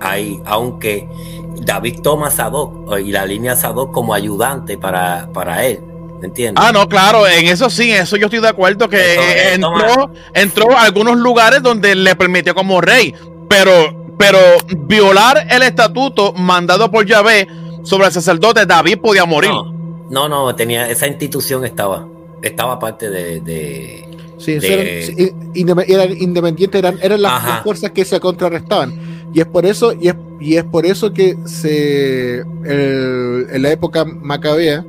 [0.00, 1.08] ahí, aunque
[1.62, 5.80] David toma a Sadoc y la línea Sadoc como ayudante para, para él.
[6.20, 6.62] ¿Me entiendes?
[6.62, 9.72] Ah, no, claro, en eso sí, en eso yo estoy de acuerdo que eh, eso,
[9.72, 13.14] entró, entró a algunos lugares donde le permitió como rey,
[13.48, 14.38] pero, pero
[14.86, 17.48] violar el estatuto mandado por Yahvé
[17.84, 19.50] sobre el sacerdote David podía morir.
[19.50, 19.72] No,
[20.10, 22.06] no, no, tenía, esa institución estaba,
[22.42, 24.06] estaba parte de, de-
[24.36, 25.16] Sí, De- eran,
[25.54, 27.62] sí, eran independientes, eran, eran las, Ajá.
[27.62, 28.92] fuerzas que se contrarrestaban.
[29.32, 33.70] Y es por eso, y es, y es por eso que se el- en la
[33.70, 34.84] época macabea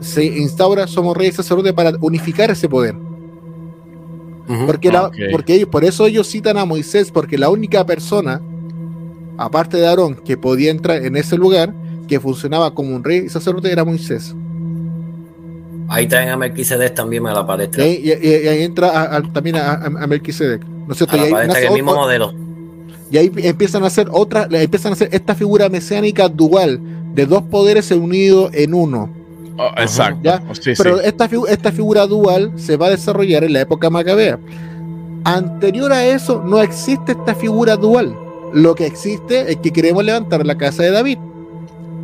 [0.00, 2.94] se instaura somos reyes y sacerdotes para unificar ese poder.
[4.66, 8.40] Porque, la- porque ellos, por eso ellos citan a Moisés, porque la única persona,
[9.38, 11.72] aparte de Aarón, que podía entrar en ese lugar,
[12.08, 14.34] que funcionaba como un rey y sacerdote, era Moisés.
[15.88, 17.84] Ahí traen a Melquisedec también a la Y palestra.
[17.84, 20.64] ahí, y- y- y ahí entra a- a- también a, a, Melquisedec.
[20.64, 21.14] ¿No es cierto?
[21.16, 22.32] A Y ahí, palestra, nace que el mismo modelo.
[23.10, 26.80] y ahí empiezan a hacer otra, empiezan a hacer esta figura mesiánica dual
[27.14, 29.10] de dos poderes unidos en uno.
[29.58, 30.20] Oh, exacto.
[30.22, 31.02] Ya, Sí, Pero sí.
[31.06, 34.38] esta, figu- esta figura dual se va a desarrollar en la época macabea.
[35.24, 38.14] Anterior a eso no existe esta figura dual.
[38.52, 41.18] Lo que existe es que queremos levantar la casa de David.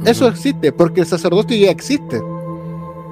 [0.04, 2.20] Eso existe porque el sacerdocio ya existe.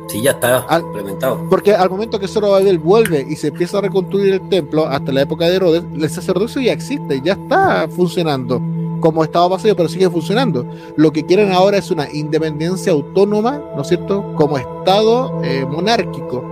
[0.09, 1.47] Sí, ya está Al- implementado.
[1.49, 5.23] Porque al momento que Zorobabel vuelve y se empieza a reconstruir el templo hasta la
[5.23, 8.61] época de Herodes, el sacerdocio ya existe, ya está funcionando
[9.01, 10.67] como estaba vacío, pero sigue funcionando.
[10.97, 16.45] Lo que quieren ahora es una independencia autónoma, ¿no es cierto?, como Estado eh, monárquico.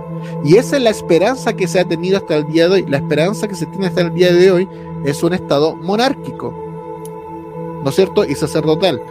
[0.43, 2.85] Y esa es la esperanza que se ha tenido hasta el día de hoy.
[2.87, 4.67] La esperanza que se tiene hasta el día de hoy
[5.05, 6.51] es un Estado monárquico,
[7.83, 9.01] ¿no es cierto?, y sacerdotal.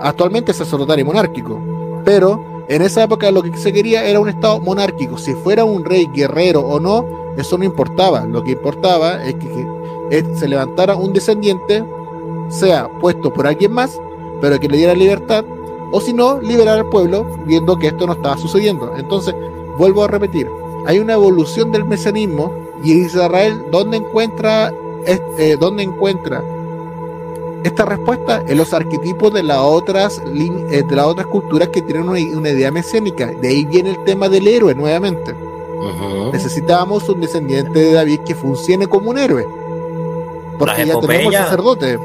[0.00, 1.60] Actualmente es sacerdotal y monárquico,
[2.04, 5.18] pero en esa época lo que se quería era un estado monárquico.
[5.18, 7.06] Si fuera un rey guerrero o no,
[7.36, 8.24] eso no importaba.
[8.24, 9.66] Lo que importaba es que,
[10.10, 11.84] eh, se levantara un descendiente,
[12.48, 14.00] sea puesto por alguien más,
[14.40, 15.44] pero que le diera libertad,
[15.92, 18.92] o si no, liberar al pueblo, viendo que esto no estaba sucediendo.
[18.96, 19.34] Entonces,
[19.78, 20.48] vuelvo a repetir,
[20.86, 22.52] hay una evolución del mesianismo
[22.82, 24.72] Y Israel, ¿dónde encuentra,
[25.06, 26.42] eh, ¿dónde encuentra
[27.64, 28.42] esta respuesta?
[28.46, 32.70] En los arquetipos de las otras, eh, de las otras culturas que tienen una, idea
[32.70, 33.26] mesiánica.
[33.26, 35.34] De ahí viene el tema del héroe nuevamente.
[36.32, 39.46] Necesitábamos un descendiente de David que funcione como un héroe.
[40.58, 41.98] Porque ya tenemos sacerdote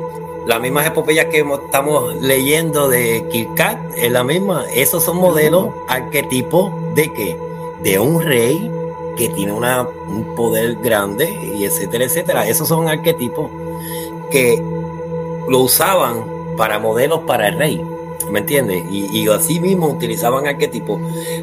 [0.47, 4.65] las mismas epopeyas que estamos leyendo de Kirkat, es la misma.
[4.73, 7.37] Esos son modelos, arquetipos de que
[7.83, 8.71] de un rey
[9.17, 12.47] que tiene una, un poder grande y etcétera, etcétera.
[12.47, 13.51] Esos son arquetipos
[14.31, 14.63] que
[15.47, 16.25] lo usaban
[16.57, 17.85] para modelos para el rey.
[18.31, 18.83] ¿Me entiendes?
[18.91, 20.99] Y, así mismo utilizaban arquetipos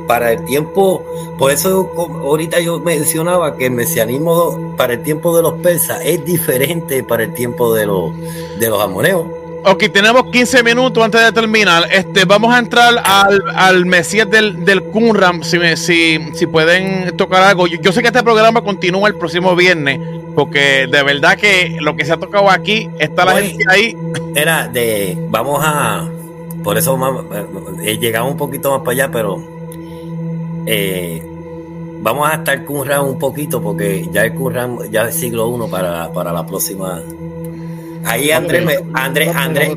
[0.07, 1.03] para el tiempo.
[1.39, 6.25] Por eso ahorita yo mencionaba que el mesianismo para el tiempo de los persas es
[6.25, 8.13] diferente para el tiempo de los,
[8.59, 9.27] de los amoneos.
[9.67, 11.85] Ok, tenemos 15 minutos antes de terminar.
[11.91, 17.43] Este, vamos a entrar al, al Mesías del, del Qumran, si, si, si pueden tocar
[17.43, 17.67] algo.
[17.67, 19.99] Yo, sé que este programa continúa el próximo viernes,
[20.35, 23.97] porque de verdad que lo que se ha tocado aquí, está la gente ahí.
[24.35, 26.11] Era de, vamos a,
[26.63, 26.99] por eso
[27.83, 29.43] eh, llegamos un poquito más para allá, pero
[30.67, 31.23] eh,
[32.03, 36.13] vamos a estar Qumran un poquito, porque ya el Qumran ya es siglo I para,
[36.13, 37.01] para la próxima
[38.05, 39.71] Ahí Andrés, Andrés, Andrés,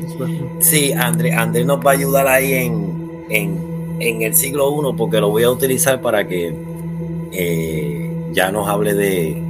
[0.60, 3.24] sí, Andrés, Andrés nos va a ayudar ahí en,
[4.00, 6.54] en, el siglo I porque lo voy a utilizar para que
[7.32, 9.42] eh, ya nos hable de,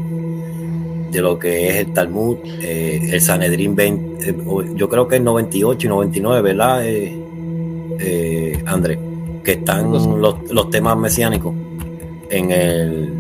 [1.11, 4.35] de lo que es el Talmud, eh, el Sanedrín 20, eh,
[4.75, 6.83] yo creo que es 98 y 99, ¿verdad,
[8.67, 8.99] Andrés?
[9.43, 10.07] Que están los,
[10.51, 11.55] los temas mesiánicos
[12.31, 13.13] en el...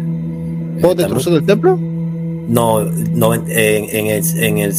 [0.80, 1.76] ¿Puedo del templo?
[1.76, 4.74] No, no en, en, el, en el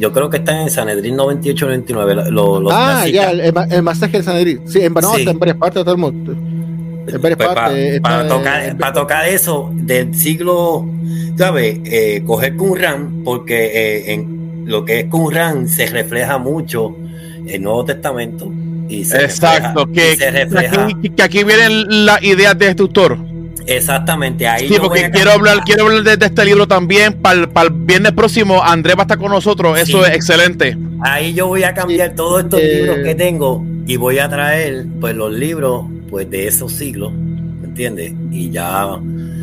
[0.00, 2.30] yo creo que está en Sanedrín 98-99.
[2.30, 4.62] Lo, ah, ya, el, el, masaje de Sanedrín.
[4.66, 6.32] Sí, en, no, está en varias partes todo el mundo.
[6.32, 8.00] En varias pues partes.
[8.00, 10.88] Para, tocar, para tocar eso del siglo,
[11.36, 11.80] ¿sabes?
[11.84, 16.96] Eh, coger Qumran, porque eh, en lo que es Qumran se refleja mucho
[17.46, 18.50] el Nuevo Testamento.
[18.88, 23.18] Y se Exacto, que, que, aquí, vienen las ideas de este autor.
[23.66, 24.68] Exactamente, ahí.
[24.68, 27.14] Sí, porque quiero hablar, quiero hablar de, este libro también.
[27.14, 29.78] Para el, viernes próximo, Andrés va a estar con nosotros.
[29.78, 30.76] Eso es excelente.
[31.02, 34.84] Ahí yo voy a cambiar todos estos eh, libros que tengo y voy a traer
[35.00, 38.12] pues los libros pues de esos siglos, ¿me entiendes?
[38.30, 38.98] Y ya.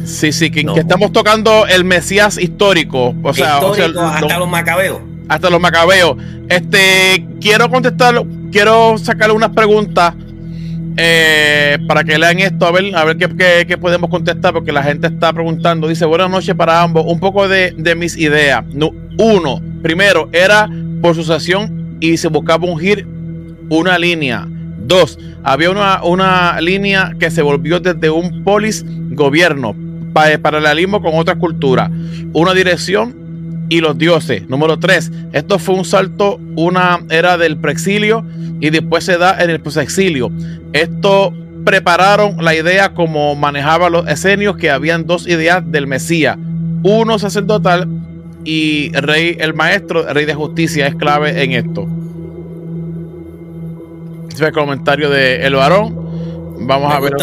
[0.06, 3.16] Sí, sí, que, estamos tocando el Mesías histórico.
[3.24, 5.00] O sea, hasta los macabeos.
[5.28, 6.18] Hasta los macabeos.
[6.48, 10.14] Este, quiero contestar, quiero sacarle unas preguntas
[11.00, 15.08] eh, para que lean esto, a ver, a ver qué, podemos contestar, porque la gente
[15.08, 15.88] está preguntando.
[15.88, 17.06] Dice, buenas noches para ambos.
[17.08, 18.64] Un poco de, mis ideas.
[19.18, 20.68] uno, primero, era
[21.02, 23.08] por sucesión y se buscaba ungir
[23.70, 24.48] una línea.
[24.80, 29.76] Dos, había una, una línea que se volvió desde un polis gobierno,
[30.14, 31.92] para paralelismo con otra cultura.
[32.34, 33.27] Una dirección
[33.70, 34.48] y los dioses.
[34.48, 35.12] Número 3.
[35.34, 38.24] Esto fue un salto, una era del preexilio
[38.60, 40.32] y después se da en el posexilio.
[40.74, 41.34] Esto
[41.66, 46.38] prepararon la idea como manejaban los esenios, que habían dos ideas del Mesías.
[46.84, 47.88] Uno sacerdotal
[48.46, 51.88] y rey, el maestro, rey de justicia, es clave en esto.
[54.30, 56.08] Ese fue el comentario de El Varón.
[56.62, 57.14] Vamos a ver.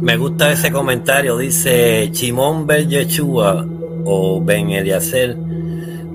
[0.00, 1.38] me gusta ese comentario.
[1.38, 3.64] Dice Chimón Ben Yeshua
[4.04, 5.36] o Ben Eliacer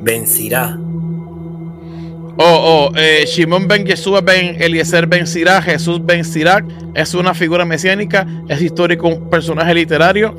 [0.07, 0.77] vencirá.
[2.39, 8.25] Oh, oh, eh, Shimon ben Yeshua ben Eliezer vencirá, Jesús vencirá, es una figura mesiánica,
[8.47, 10.33] es histórico, un personaje literario.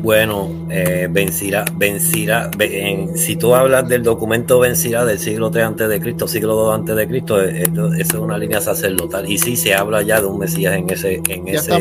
[0.00, 2.50] Bueno, eh, vencirá, vencirá,
[3.16, 6.96] si tú hablas del documento vencirá del siglo 3 antes de Cristo, siglo 2 antes
[6.96, 7.64] de Cristo, eh,
[7.98, 9.28] esa es una línea sacerdotal.
[9.30, 11.64] Y sí se habla ya de un Mesías en ese, en ese.
[11.64, 11.72] Se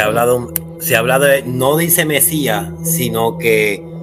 [0.00, 3.95] habla de se habla de, no dice Mesías, sino que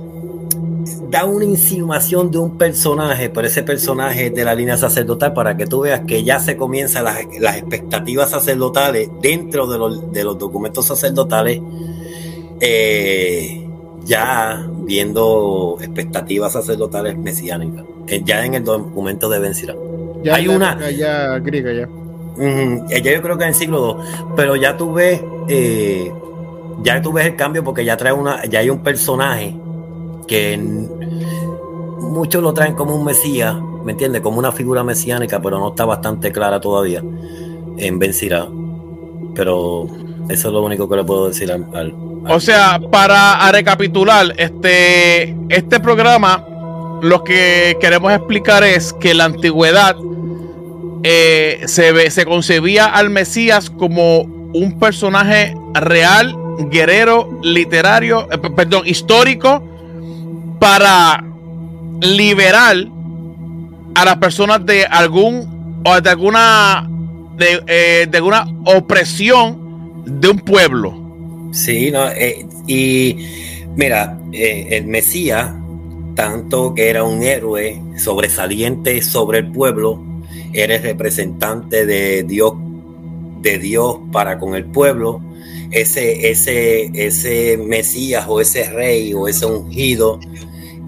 [1.13, 5.67] da una insinuación de un personaje, por ese personaje de la línea sacerdotal, para que
[5.67, 7.19] tú veas que ya se comienzan las,
[7.55, 11.61] expectativas sacerdotales dentro de los, de los documentos sacerdotales,
[12.59, 13.63] eh,
[14.03, 19.75] ya viendo expectativas sacerdotales mesiánicas, eh, ya en el documento de Bencira.
[20.23, 20.89] Ya Hay una.
[20.89, 21.87] Ya griega, ya.
[22.87, 26.11] ya yo creo que en el siglo II, pero ya tú ves, eh,
[26.81, 29.53] ya tú ves el cambio porque ya trae una, ya hay un personaje
[30.27, 34.21] que muchos lo traen como un mesías, ¿me entiendes?
[34.21, 37.03] Como una figura mesiánica, pero no está bastante clara todavía
[37.77, 38.47] en Bencirá.
[39.35, 39.87] Pero
[40.29, 41.95] eso es lo único que le puedo decir al...
[42.27, 46.45] o sea, para recapitular, este, este programa
[47.01, 49.97] lo que queremos explicar es que la antigüedad
[51.03, 56.37] eh, se, se concebía al Mesías como un personaje real
[56.69, 59.63] guerrero literario, eh, perdón, histórico
[60.63, 61.21] para
[61.99, 62.77] liberar
[63.95, 66.89] a las personas de algún o de alguna
[67.35, 71.49] de, eh, de alguna opresión de un pueblo.
[71.51, 73.17] Sí, no, eh, y
[73.75, 75.51] mira, el Mesías,
[76.15, 80.01] tanto que era un héroe sobresaliente sobre el pueblo,
[80.53, 82.53] eres representante de Dios,
[83.41, 85.19] de Dios para con el pueblo.
[85.71, 90.19] Ese, ese, ese Mesías o ese rey o ese ungido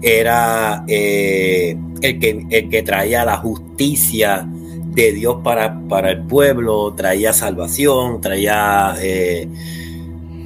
[0.02, 6.94] era eh, el, que, el que traía la justicia de Dios para, para el pueblo,
[6.94, 9.48] traía salvación, traía eh,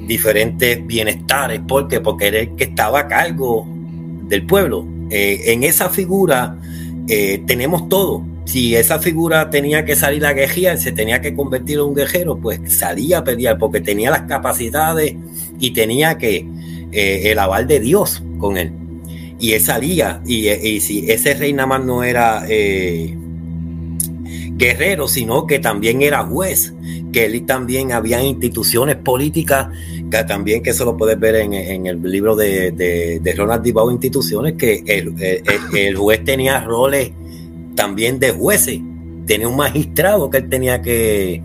[0.07, 1.61] diferentes bienestares.
[1.67, 2.01] ¿Por qué?
[2.01, 3.65] Porque era el que estaba a cargo
[4.23, 4.85] del pueblo.
[5.09, 6.57] Eh, en esa figura
[7.45, 11.83] tenemos todo si esa figura tenía que salir a guerrear, se tenía que convertir en
[11.83, 15.15] un guerrero, pues salía a pelear porque tenía las capacidades
[15.59, 16.47] y tenía que
[16.93, 18.80] el aval de Dios con él.
[19.41, 23.17] Y él salía, y, si ese rey nada más no era eh,
[24.51, 26.73] guerrero, sino que también era juez,
[27.11, 29.69] que él también había instituciones políticas,
[30.11, 34.53] que también que eso lo puedes ver en, el libro de, de, Ronald Dibao, instituciones,
[34.53, 35.15] que el,
[35.75, 37.11] el juez tenía roles
[37.75, 38.79] también de jueces.
[39.25, 41.41] Tenía un magistrado que él tenía que,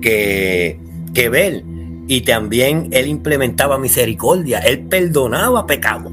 [0.00, 1.64] que, ver.
[2.06, 4.58] Y también él implementaba misericordia.
[4.60, 6.12] Él perdonaba pecados.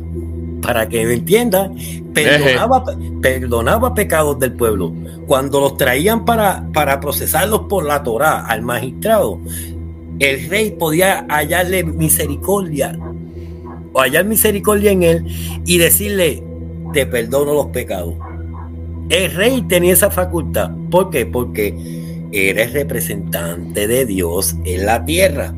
[0.67, 1.77] Para que me entiendan,
[2.13, 2.83] perdonaba,
[3.21, 4.93] perdonaba pecados del pueblo.
[5.25, 9.39] Cuando los traían para, para procesarlos por la Torá al magistrado,
[10.19, 12.99] el rey podía hallarle misericordia
[13.93, 15.25] o hallar misericordia en él
[15.65, 16.43] y decirle,
[16.91, 18.15] te perdono los pecados.
[19.07, 20.71] El rey tenía esa facultad.
[20.91, 21.25] ¿Por qué?
[21.25, 21.73] Porque
[22.33, 25.53] era el representante de Dios en la tierra.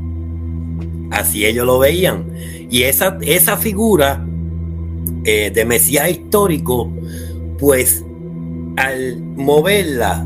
[1.10, 2.26] Así ellos lo veían.
[2.70, 4.24] Y esa, esa figura
[5.26, 6.92] eh, de Mesías histórico,
[7.58, 8.04] pues
[8.78, 10.26] al moverla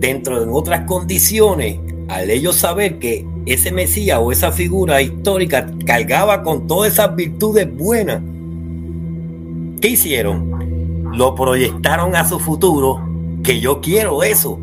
[0.00, 1.78] dentro de otras condiciones,
[2.08, 7.68] al ellos saber que ese Mesías o esa figura histórica cargaba con todas esas virtudes
[7.76, 8.20] buenas,
[9.80, 10.58] ¿qué hicieron?
[11.18, 13.00] lo proyectaron a su futuro,
[13.42, 14.58] que yo quiero eso.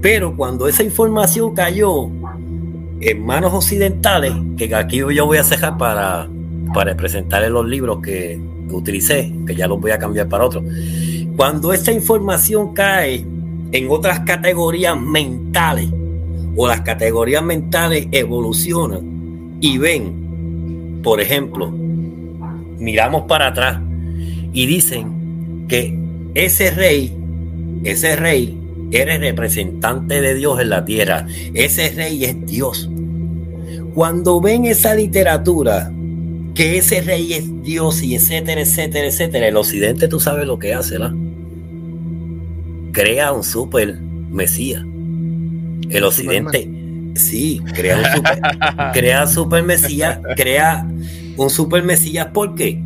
[0.00, 2.08] Pero cuando esa información cayó
[3.00, 6.28] en manos occidentales, que aquí yo voy a cejar para,
[6.74, 8.40] para presentarles los libros que,
[8.70, 10.64] utilicé, que ya los voy a cambiar para otros.
[11.36, 13.24] Cuando esa información cae
[13.72, 15.90] en otras categorías mentales,
[16.56, 21.70] o las categorías mentales evolucionan y ven, por ejemplo,
[22.78, 23.80] miramos para atrás
[24.52, 25.98] y dicen que
[26.34, 27.16] ese rey,
[27.82, 28.60] ese rey,
[28.90, 31.26] eres representante de Dios en la tierra.
[31.52, 32.88] Ese rey es Dios.
[33.94, 35.92] Cuando ven esa literatura,
[36.54, 40.72] que ese rey es Dios y etcétera, etcétera, etcétera, el occidente tú sabes lo que
[40.72, 41.12] hace, ¿no?
[42.92, 43.98] Crea un super
[44.30, 44.82] Mesías.
[45.90, 46.70] El occidente,
[47.14, 48.40] sí, crea un super,
[48.92, 50.86] crea super Mesías, crea
[51.36, 52.80] un super Mesías, ¿por qué?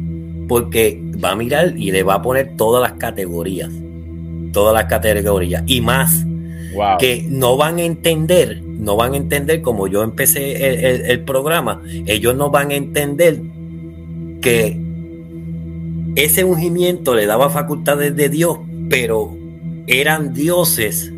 [0.49, 3.71] Porque va a mirar y le va a poner todas las categorías.
[4.53, 5.63] Todas las categorías.
[5.67, 6.25] Y más.
[6.99, 12.37] Que no van a entender, no van a entender como yo empecé el, programa, ellos
[12.37, 13.41] no van a entender
[14.41, 14.79] que
[16.17, 18.59] ese ungimiento le daba facultades de Dios,
[18.91, 19.37] pero
[19.87, 21.13] eran dioses,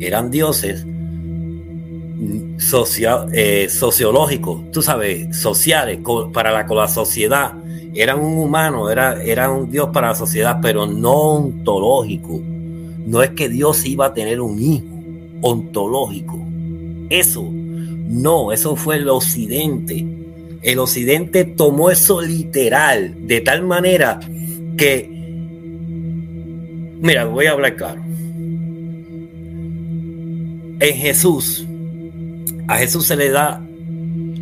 [0.00, 0.86] eran dioses
[3.32, 6.00] eh, sociológicos, tú sabes, sociales,
[6.32, 7.54] para la, sociedad
[7.94, 12.40] era un humano, era, era un Dios para la sociedad, pero no ontológico.
[13.06, 14.86] No es que Dios iba a tener un hijo
[15.42, 16.38] ontológico.
[17.10, 20.06] Eso, no, eso fue el occidente.
[20.62, 24.20] El occidente tomó eso literal, de tal manera
[24.76, 25.08] que,
[27.00, 28.02] mira, voy a hablar claro.
[30.80, 31.66] En Jesús,
[32.68, 33.60] a Jesús se le da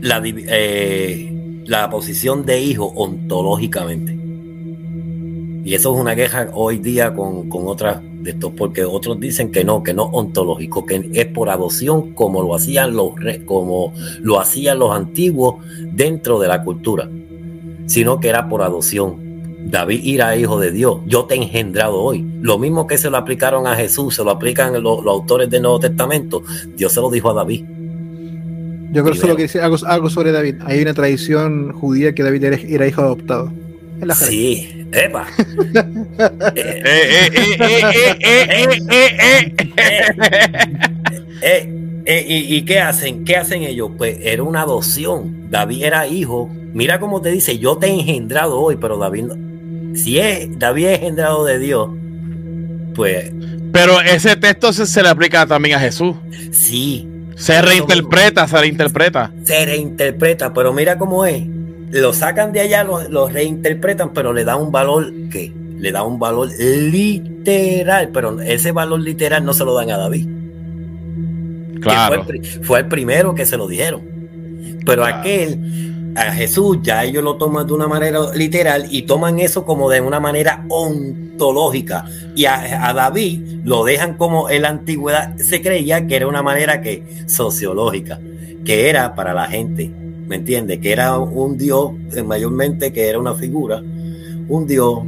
[0.00, 1.30] la, eh,
[1.66, 4.18] la posición de hijo ontológicamente.
[5.64, 9.64] Y eso es una queja hoy día con, otras de estos, porque otros dicen que
[9.64, 13.10] no, que no ontológico, que es por adopción como lo hacían los
[13.44, 15.56] como lo hacían los antiguos
[15.92, 17.08] dentro de la cultura,
[17.86, 19.30] sino que era por adopción.
[19.62, 22.26] David era hijo de Dios, yo te he engendrado hoy.
[22.40, 25.62] Lo mismo que se lo aplicaron a Jesús, se lo aplican los, los autores del
[25.62, 26.42] Nuevo Testamento,
[26.76, 27.64] Dios se lo dijo a David.
[28.92, 30.56] Yo creo solo que decir algo, sobre David.
[30.64, 33.52] Hay una tradición judía que David era, hijo adoptado.
[34.14, 35.26] Sí, Epa.
[42.06, 43.24] ¿Y qué hacen?
[43.24, 43.90] ¿Qué hacen ellos?
[43.96, 45.50] Pues era una adopción.
[45.50, 46.50] David era hijo.
[46.72, 50.86] Mira cómo te dice, yo te he engendrado hoy, pero David, no- si es David
[50.86, 51.88] es engendrado de Dios,
[52.94, 53.32] pues
[53.72, 56.14] Pero ese texto se, se le aplica también a Jesús.
[56.52, 59.32] sí, Se reinterpreta, se reinterpreta.
[59.44, 61.42] se reinterpreta, pero mira cómo es.
[61.90, 66.02] Lo sacan de allá, lo, lo reinterpretan, pero le da un valor que le da
[66.04, 70.26] un valor literal, pero ese valor literal no se lo dan a David.
[71.80, 72.22] Claro.
[72.24, 74.02] fue, el, pri- fue el primero que se lo dijeron.
[74.84, 75.16] Pero Claro.
[75.18, 79.88] aquel, a Jesús, ya ellos lo toman de una manera literal y toman eso como
[79.88, 82.04] de una manera ontológica.
[82.36, 86.42] Y a, a David lo dejan como en la antigüedad se creía que era una
[86.42, 88.18] manera que sociológica,
[88.64, 89.90] que era para la gente,
[90.30, 90.78] ¿me entiendes?
[90.78, 93.82] Que era un Dios, eh, mayormente que era una figura,
[94.48, 95.00] un Dios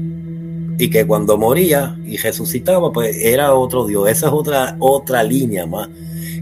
[0.79, 4.09] y que cuando moría y resucitaba, pues era otro Dios.
[4.11, 5.89] Esa es otra, otra línea más.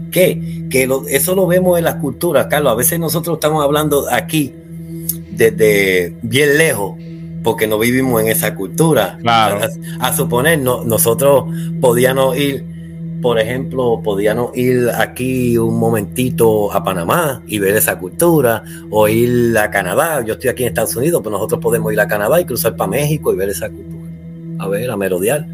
[0.09, 0.65] ¿Qué?
[0.71, 2.71] Que lo- eso lo vemos en las culturas, Carlos.
[2.73, 4.51] A veces nosotros estamos hablando aquí
[5.31, 6.95] desde bien lejos,
[7.43, 9.17] porque no vivimos en esa cultura.
[9.21, 9.59] Claro.
[9.99, 11.45] A, a suponer, no- nosotros
[11.79, 12.65] podíamos ir,
[13.21, 19.55] por ejemplo, podíamos ir aquí un momentito a Panamá y ver esa cultura, o ir
[19.57, 20.23] a Canadá.
[20.25, 22.89] Yo estoy aquí en Estados Unidos, pero nosotros podemos ir a Canadá y cruzar para
[22.89, 24.09] México y ver esa cultura.
[24.59, 25.45] A ver, a merodear.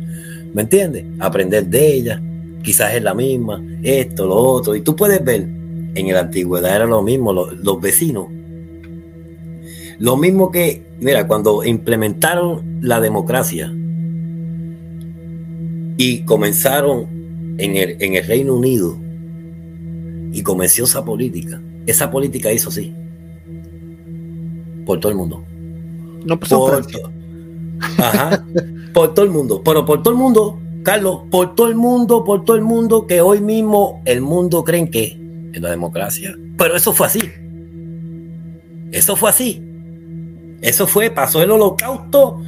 [0.54, 1.06] ¿Me entiendes?
[1.20, 2.22] Aprender de ella.
[2.64, 4.76] Quizás es la misma, esto, lo otro.
[4.76, 5.48] Y tú puedes ver,
[5.96, 8.28] en la antigüedad era lo mismo, lo- los vecinos.
[10.00, 13.74] Lo mismo que, mira, cuando implementaron la democracia
[15.98, 17.17] y comenzaron
[17.58, 18.98] en el, en el Reino Unido
[20.32, 22.94] y comenzó esa política, esa política hizo así.
[24.86, 25.44] Por todo el mundo.
[26.26, 27.12] No pasó en Por.
[27.98, 28.46] Ajá.
[28.94, 29.62] por todo el mundo.
[29.64, 33.22] Pero por todo el mundo, Carlos, por todo el mundo, por todo el mundo, que
[33.22, 35.20] hoy mismo el mundo creen que
[35.54, 36.36] es la democracia.
[36.58, 37.22] Pero eso fue así.
[38.92, 39.62] Eso fue así.
[40.62, 42.42] Eso fue, pasó el holocausto,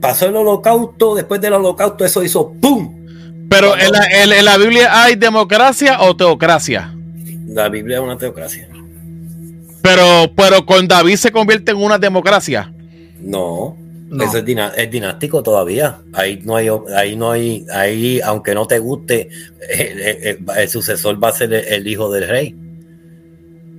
[0.00, 3.05] pasó el holocausto, después del holocausto eso hizo ¡pum!
[3.48, 6.92] Pero en la, en- en la Biblia hay democracia o teocracia.
[7.48, 8.68] La Biblia es una teocracia.
[9.82, 12.72] Pero, pero con David se convierte en una democracia.
[13.20, 13.76] No,
[14.08, 14.24] No.
[14.24, 15.98] eso es, dina- es dinástico todavía.
[16.12, 19.28] Ahí no hay, ahí no hay, ahí, aunque no te guste,
[19.68, 22.54] el, el- el sucesor va a ser el, el hijo del rey.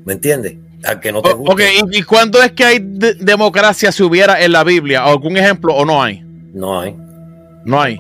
[0.06, 0.56] ¿Me entiendes?
[0.86, 1.54] Aunque no te O- guste.
[1.54, 1.62] ok,
[1.92, 5.04] ¿y, y cuándo es que hay de- democracia si hubiera en la Biblia?
[5.04, 6.24] ¿Algún ejemplo o no hay?
[6.54, 6.96] No hay,
[7.66, 8.00] No hay.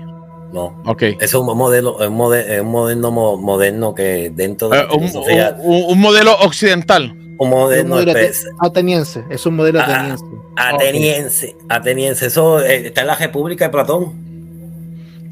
[0.53, 0.81] No.
[0.85, 1.01] Ok.
[1.03, 4.77] Eso es un modelo, es un mode- es un moderno mo- moderno que dentro de
[4.77, 7.11] la un, filosofía- un- un modelo occidental.
[7.11, 8.13] un Es un moderno modelo
[8.59, 9.23] ateniense.
[9.29, 10.25] Es un modelo Ah, ateniense.
[10.55, 12.25] ateniense, ateniense.
[12.27, 14.27] Eso eh, está en la República de Platón.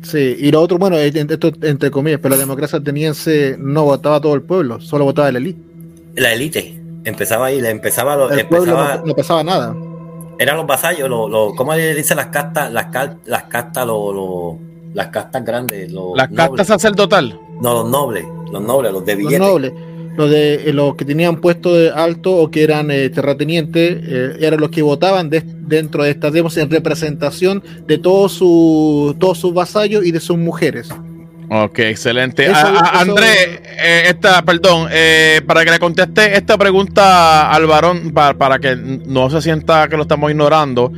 [0.03, 4.21] Sí, y lo otro, bueno, es- esto entre comillas, pero la democracia ateniense no votaba
[4.21, 5.59] todo el pueblo, solo votaba la élite.
[6.15, 6.79] La élite.
[7.05, 9.75] Empezaba ahí, le empezaba, lo- El pueblo no, no pasaba nada.
[10.37, 12.71] eran los vasallos, los, los- ¿cómo le dicen las castas?
[12.71, 14.55] Las, cal- las castas, los, los-
[14.95, 16.67] las castas grandes, los La carta nobles.
[16.67, 17.39] sacerdotal.
[17.61, 19.39] No, los nobles, los nobles, los de Los billetes.
[19.39, 19.73] nobles,
[20.17, 24.37] los, de, eh, los que tenían puesto de alto o que eran eh, terratenientes, eh,
[24.39, 29.37] eran los que votaban de- dentro de estas demos en representación de todos sus todos
[29.37, 30.89] sus vasallos y de sus mujeres.
[31.49, 32.45] Ok, excelente.
[32.45, 37.51] Eso- A- a- eso- Andrés, eh, esta, perdón, eh, para que le conteste esta pregunta
[37.51, 40.91] al varón, para, para que no se sienta que lo estamos ignorando.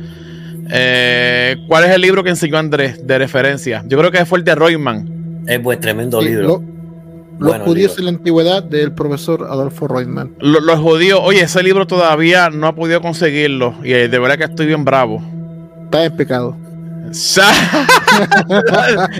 [0.70, 3.82] Eh, ¿Cuál es el libro que enseñó Andrés de referencia?
[3.86, 5.44] Yo creo que fue el de Royman.
[5.46, 6.42] Es buen tremendo Sí, libro.
[6.48, 6.62] lo-
[7.38, 8.00] los Bueno, judíos libro.
[8.00, 10.32] en la antigüedad del profesor Adolfo Reutemann.
[10.40, 13.74] Lo- Los judíos, oye, ese libro todavía no ha podido conseguirlo.
[13.84, 15.22] Y eh, de verdad que estoy bien bravo.
[15.84, 16.56] Está en pecado.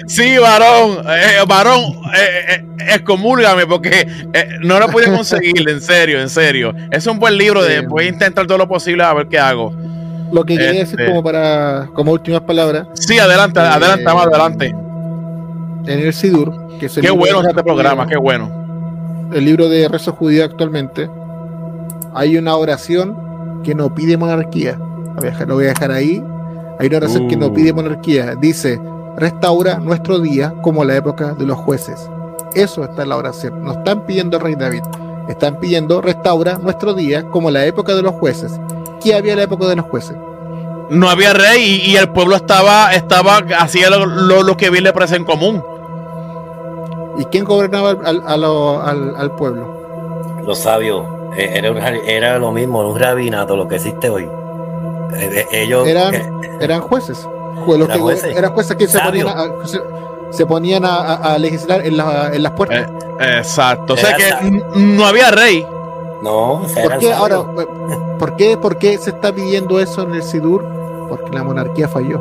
[0.07, 1.81] Sí, varón, eh, varón,
[2.15, 6.75] eh, eh, excomúlgame porque eh, no lo he podido conseguir, en serio, en serio.
[6.91, 9.73] Es un buen libro, de, voy a intentar todo lo posible a ver qué hago.
[10.33, 14.27] Lo que quería Este- decir como para como últimas palabras, Sí, adelante, Eh, adelante, más
[14.27, 14.67] adelante.
[15.87, 18.51] en el Sidur, que es el Qué bueno este programa, qué bueno.
[19.33, 21.09] el libro de rezo judío actualmente,
[22.15, 24.79] hay una oración que no pide monarquía.
[25.47, 26.23] Lo voy a dejar, ahí.
[26.79, 27.53] Hay una oración que no Uh.
[27.55, 28.35] pide monarquía.
[28.37, 28.81] Dice,
[29.17, 32.09] restaura nuestro día como la época de los jueces.
[32.55, 33.65] Eso está en la oración.
[33.65, 34.83] No están pidiendo al rey David.
[35.29, 38.59] Están pidiendo, restaura nuestro día como la época de los jueces.
[39.03, 40.17] ¿Qué había en la época de los jueces?
[40.91, 44.85] No había rey y, y el pueblo estaba, estaba hacía lo, lo- lo que bien
[44.85, 45.63] le parece en común.
[47.19, 50.39] ¿Y quién gobernaba al, al- a lo- al- al pueblo?
[50.47, 51.05] Los sabios.
[51.37, 54.25] eh, Era, un ra- era lo mismo, un rabinato, lo que existe hoy.
[55.15, 55.87] Eh, eh, Ellos.
[55.87, 56.31] Eran- eh,
[56.61, 57.27] Eran jueces.
[57.67, 58.37] Jue- los Eran que- jueces.
[58.37, 59.81] eran jueces que se ponían, a, se,
[60.31, 62.89] se ponían a, legislar en, la- en las puertas.
[63.21, 63.95] Exacto.
[63.95, 65.67] O sea Era que no había rey.
[66.23, 67.43] No, ¿Por qué, ahora,
[68.19, 70.65] ¿por, qué, ¿por qué se está pidiendo eso en el SIDUR?
[71.09, 72.21] Porque la monarquía falló.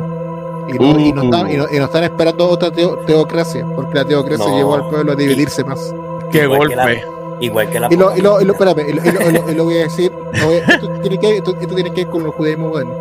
[0.68, 4.74] Y no, y no, están, y no, están, esperando otra teocracia, porque la teocracia llevó
[4.74, 5.94] al pueblo a dividirse más.
[6.30, 7.04] ¡Qué golpe!
[7.40, 7.88] igual que la.
[7.90, 10.12] Y lo, y lo, y lo, espérame, y lo, voy a decir.
[10.32, 12.94] esto, tiene que, esto, tiene que ver con el judaísmo moderno.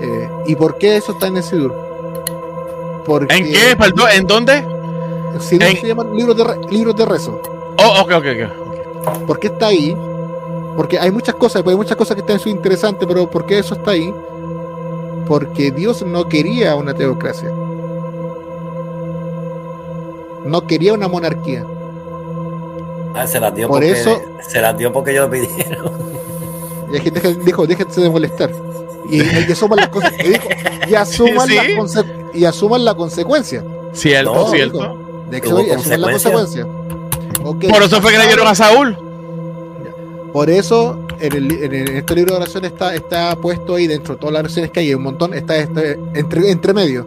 [0.00, 1.74] Eh, ¿Y por qué eso está en el Sidur?
[3.04, 3.76] Porque, ¿En qué?
[3.76, 4.64] Perdón, ¿En dónde?
[5.40, 7.40] Sidur se llaman libros de, libros de rezo.
[7.78, 9.26] Oh, ok, ok, ok.
[9.26, 9.96] ¿Por qué está ahí?
[10.80, 13.90] Porque hay muchas cosas, hay muchas cosas que están interesantes, pero ¿por qué eso está
[13.90, 14.14] ahí?
[15.28, 17.50] Porque Dios no quería una teocracia.
[20.46, 21.66] No quería una monarquía.
[23.14, 25.92] Ah, se las dio Por porque, eso, se las dio porque ellos lo pidieron.
[26.90, 28.50] Y gente que dijo, déjense de molestar.
[29.06, 30.14] Y, y asuman las cosas.
[30.88, 31.48] Y, asuman,
[32.32, 33.62] y asuman la consecuencia.
[33.92, 34.96] Cierto, cierto.
[35.28, 36.66] De que asuman la consecuencia.
[37.42, 38.96] Por eso fue que le dieron a Saúl.
[40.32, 44.20] Por eso en, el, en, este libro de oración está, está puesto ahí dentro de
[44.20, 47.06] todas las oraciones que hay, un montón, está, este entre, entre medio.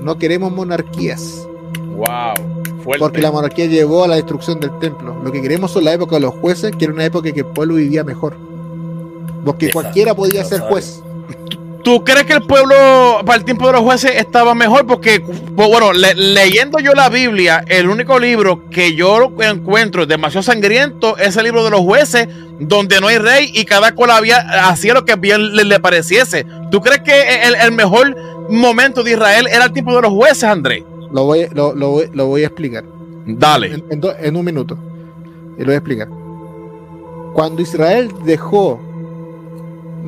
[0.00, 1.48] No queremos monarquías.
[1.96, 2.54] Wow.
[2.98, 5.16] Porque la monarquía llevó a la destrucción del templo.
[5.22, 7.40] Lo que queremos son la época de los jueces, que era una época en que
[7.40, 8.36] el pueblo vivía mejor.
[9.44, 11.02] Porque cualquiera podía ser juez.
[11.84, 12.74] ¿Tú crees que el pueblo
[13.26, 14.86] para el tiempo de los jueces estaba mejor?
[14.86, 21.36] Porque, bueno, leyendo yo la Biblia, el único libro que yo encuentro demasiado sangriento es
[21.36, 22.26] el libro de los jueces,
[22.58, 26.46] donde no hay rey y cada cual había, hacía lo que bien le, pareciese.
[26.70, 28.16] ¿Tú crees que el, el, mejor
[28.48, 30.82] momento de Israel era el tiempo de los jueces, Andrés?
[31.12, 32.84] Lo voy, lo, lo, voy, lo voy a explicar.
[33.26, 33.82] Dale.
[33.90, 34.78] En, un minuto.
[35.56, 36.08] Y lo voy a explicar.
[37.34, 38.80] Cuando Israel dejó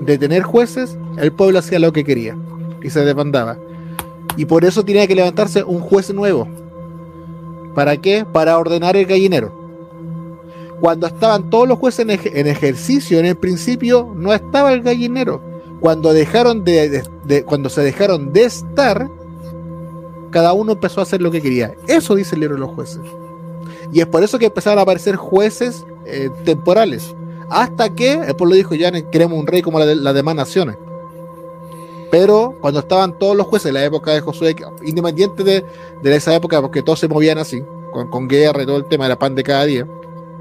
[0.04, 2.36] de tener jueces, el pueblo hacía lo que quería
[2.82, 3.58] y se demandaba.
[4.36, 6.46] Y por eso tenía que levantarse un juez nuevo.
[7.74, 8.24] ¿Para qué?
[8.30, 9.52] Para ordenar el gallinero.
[10.80, 15.40] Cuando estaban todos los jueces en, ejercicio, en el principio no estaba el gallinero.
[15.80, 17.02] Cuando dejaron de,
[17.46, 19.10] cuando se dejaron de estar,
[20.30, 21.74] cada uno empezó a hacer lo que quería.
[21.88, 23.00] Eso dice el libro de los jueces.
[23.92, 27.14] Y es por eso que empezaron a aparecer jueces eh, temporales.
[27.48, 30.76] Hasta que el pueblo dijo, ya queremos un rey como las de, demás naciones.
[32.10, 36.60] Pero cuando estaban todos los jueces en la época de Josué, independiente de, esa época,
[36.60, 39.64] porque todos se movían así, con, guerra y todo el tema, era pan de cada
[39.64, 39.86] día.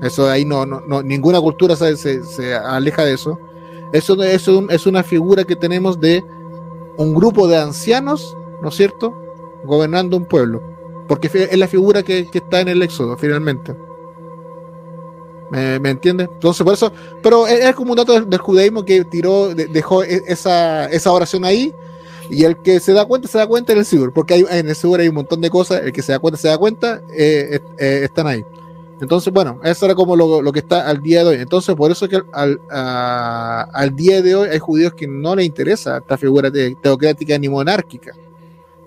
[0.01, 3.39] Eso ahí no, no, ninguna cultura se, se, aleja de eso.
[3.93, 6.23] Eso, eso es una figura que tenemos de
[6.97, 9.13] un grupo de ancianos, ¿no es cierto?
[9.65, 10.61] gobernando un pueblo.
[11.07, 13.75] Porque es la figura que, está en el Éxodo, finalmente.
[15.49, 16.29] ¿Me, ¿Me entiendes?
[16.33, 16.91] Entonces, por eso.
[17.21, 21.73] Pero es, como un dato del, judaísmo que tiró, dejó e, esa, esa oración ahí.
[22.29, 24.11] Y el que se da cuenta, se da cuenta en el Sigur.
[24.11, 25.81] Porque hay, en el Sigur hay un montón de cosas.
[25.83, 27.01] El que se da cuenta, se da cuenta.
[27.13, 28.43] Eh, eh, están ahí.
[29.01, 31.35] Entonces, bueno, eso era como lo, que está al día de hoy.
[31.41, 35.45] Entonces, por eso es que al, al día de hoy hay judíos que no les
[35.45, 36.49] interesa esta figura
[36.81, 38.13] teocrática ni monárquica.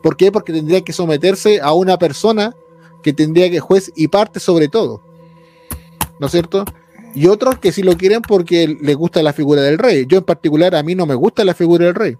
[0.03, 0.33] ¿Por qué?
[0.33, 2.57] Porque tendría que someterse a una persona
[3.03, 5.03] que tendría que juez y parte sobre todo.
[6.21, 6.65] ¿No es cierto?
[7.15, 10.07] Y otros que sí lo quieren porque les gusta la figura del rey.
[10.09, 12.17] Yo en particular, a mí no me gusta la figura del rey.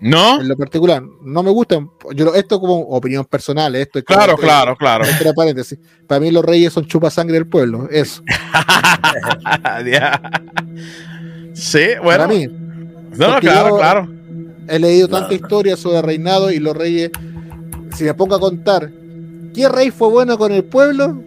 [0.00, 0.40] ¿No?
[0.40, 1.84] En lo particular, no me gusta.
[2.14, 3.74] Yo, esto como opinión personal.
[3.74, 5.04] Esto es claro, claro, claro.
[5.34, 5.78] paréntesis.
[6.06, 7.88] Para mí los reyes son chupasangre del pueblo.
[7.90, 8.22] Eso.
[11.54, 12.04] sí, bueno.
[12.04, 12.46] Para mí.
[13.16, 14.08] No, claro, claro
[14.68, 17.10] He leído tanta historia sobre reinado y los reyes.
[17.96, 18.92] Si me pongo a contar,
[19.54, 21.20] ¿qué rey fue bueno con el pueblo?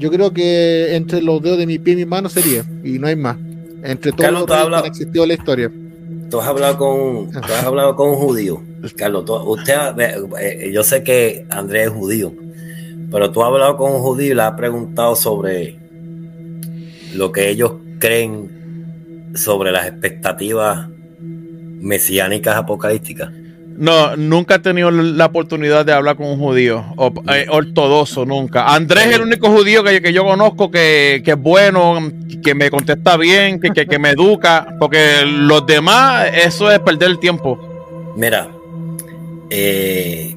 [0.00, 3.06] Yo creo que entre los dedos de mi pie y mi mano sería, y no
[3.06, 3.36] hay más.
[3.82, 5.72] Entre todos los reyes que han existido en la historia.
[6.30, 8.62] Tú has hablado con, tú has hablado con un judío.
[8.96, 9.74] Carlos, usted,
[10.40, 12.32] eh, yo sé que Andrés es judío,
[13.10, 15.76] pero tú has hablado con un judío y le has preguntado sobre
[17.14, 20.88] lo que ellos creen sobre las expectativas
[21.20, 23.30] mesiánicas apocalípticas?
[23.80, 26.84] No, nunca he tenido la oportunidad de hablar con un judío
[27.32, 28.66] eh, ortodoxo, nunca.
[28.66, 31.98] Andrés es el único judío que, que yo conozco que, es bueno,
[32.44, 37.18] que me contesta bien, que, que, me educa, porque los demás, eso es perder el
[37.18, 37.58] tiempo.
[38.16, 38.48] Mira,
[39.48, 40.36] eh,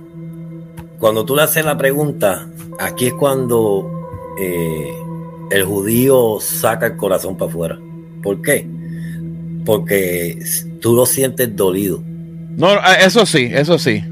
[0.98, 2.48] cuando tú le haces la pregunta,
[2.80, 4.08] aquí es cuando
[4.39, 4.94] eh,
[5.52, 7.80] el judío saca el corazón para afuera.
[8.22, 8.66] ¿Por qué?
[9.66, 10.39] porque
[10.80, 12.04] tú lo sientes dolido.
[12.58, 14.04] No, ah, eso sí, eso sí.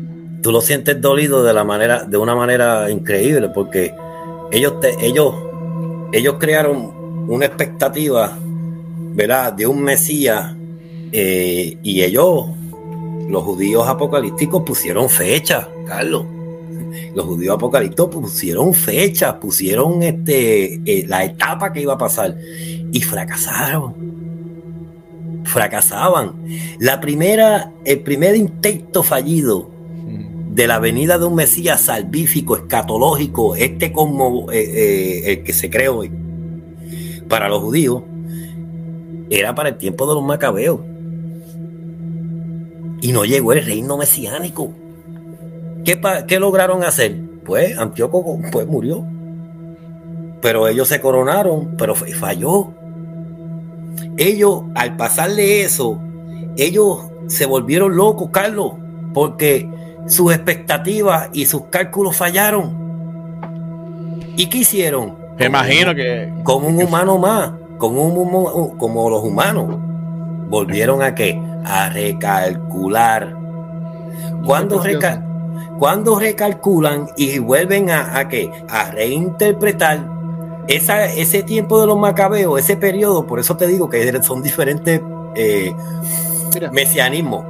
[0.41, 3.93] Tú lo sientes dolido de la manera, de una manera increíble, porque
[4.51, 5.35] ellos te, ellos,
[6.11, 8.37] ellos crearon una expectativa,
[9.13, 9.53] ¿verdad?
[9.53, 10.55] De un Mesías,
[11.11, 12.45] eh, y ellos,
[13.29, 16.25] los judíos apocalípticos, pusieron fecha, Carlos.
[17.13, 22.35] los judíos apocalípticos pusieron fechas, pusieron este, eh, la etapa que iba a pasar
[22.91, 24.10] y fracasaron.
[25.51, 26.43] Fracasaban.
[26.79, 29.69] La primera, el primer intento fallido
[30.51, 35.69] de la venida de un Mesías salvífico, escatológico, este como eh, eh, el que se
[35.69, 36.11] cree hoy,
[37.29, 38.03] para los judíos,
[39.29, 40.81] era para el tiempo de los macabeos.
[43.01, 44.73] Y no llegó el reino mesiánico.
[45.85, 47.17] ¿Qué, qué lograron hacer?
[47.45, 49.05] Pues Antíoco pues, murió.
[50.41, 52.73] Pero ellos se coronaron, pero falló.
[54.17, 55.99] Ellos, al pasarle eso,
[56.57, 58.73] ellos se volvieron locos, Carlos,
[59.13, 59.69] porque
[60.07, 62.81] sus expectativas y sus cálculos fallaron.
[64.35, 65.15] ¿Y qué hicieron?
[65.37, 66.31] Me imagino que.
[66.43, 69.77] Como un humano más, como, un, como los humanos.
[70.49, 71.41] Volvieron a qué?
[71.63, 73.35] A recalcular.
[74.45, 74.83] Cuando,
[75.77, 78.51] cuando recalculan y vuelven a, a qué?
[78.69, 80.20] A reinterpretar
[80.75, 85.01] esa, ese tiempo de los macabeos, ese periodo, por eso te digo que son diferentes
[85.35, 85.73] eh,
[86.71, 87.45] mesianismos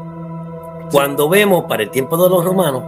[0.92, 2.84] cuando vemos para el tiempo de los romanos,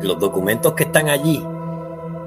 [0.00, 1.44] los documentos que están allí,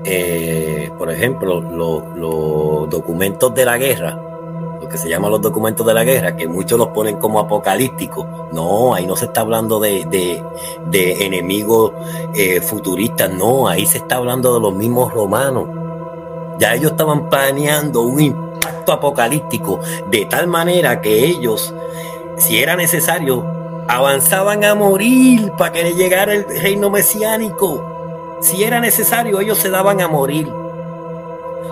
[0.04, 4.20] eh, por ejemplo, los, documentos de la guerra,
[4.82, 8.26] lo que se llaman los documentos de la guerra, que muchos los ponen como apocalípticos.
[8.52, 10.44] No, ahí no se está hablando de,
[10.92, 11.94] enemigos
[12.34, 15.79] eh, futuristas, no, ahí se está hablando de los mismos romanos.
[16.60, 19.80] Ya ellos estaban planeando un impacto apocalíptico
[20.12, 21.74] de tal manera que ellos,
[22.36, 23.46] si era necesario,
[23.88, 28.38] avanzaban a morir para que le llegara el reino mesiánico.
[28.42, 30.52] Si era necesario, ellos se daban a morir.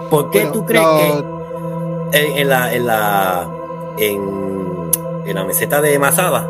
[0.10, 3.50] ¿Por qué tú crees que en, la, en, la,
[3.98, 6.50] en, la meseta de Masada,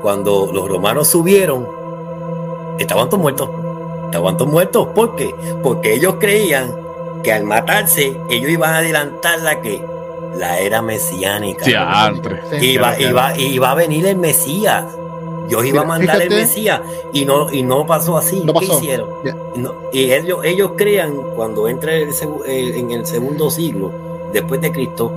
[0.00, 1.68] cuando los romanos subieron,
[2.78, 3.50] estaban todos muertos?
[4.06, 4.88] Estaban todos muertos.
[4.94, 5.34] ¿Por qué?
[5.62, 6.85] Porque ellos creían
[7.26, 9.82] que al matarse, ellos iban a adelantar la que
[10.36, 11.64] la era mesiánica.
[12.60, 14.84] iba, iba, iba, a venir el Mesías.
[15.48, 16.80] Dios iba a mandar el Mesías
[17.12, 18.46] y no, y no pasó así.
[18.60, 19.08] ¿Qué hicieron?
[19.92, 23.90] y ellos, ellos crean, cuando entra en el segundo siglo,
[24.32, 25.12] después de Cristo,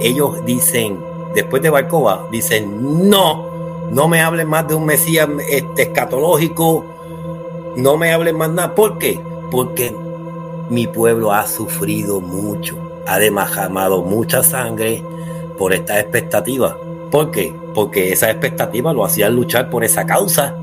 [0.00, 0.98] ellos dicen,
[1.32, 6.84] después de Barcova, dicen, no, no me hablen más de un Mesías este, escatológico,
[7.76, 8.74] no me hablen más nada.
[8.74, 9.20] ¿Por qué?
[9.48, 9.94] Porque
[10.72, 15.02] mi pueblo ha sufrido mucho ha demajamado mucha sangre
[15.58, 16.76] por esta expectativa.
[17.10, 17.54] ¿Por qué?
[17.74, 20.56] Porque esa expectativa lo hacía luchar por esa causa.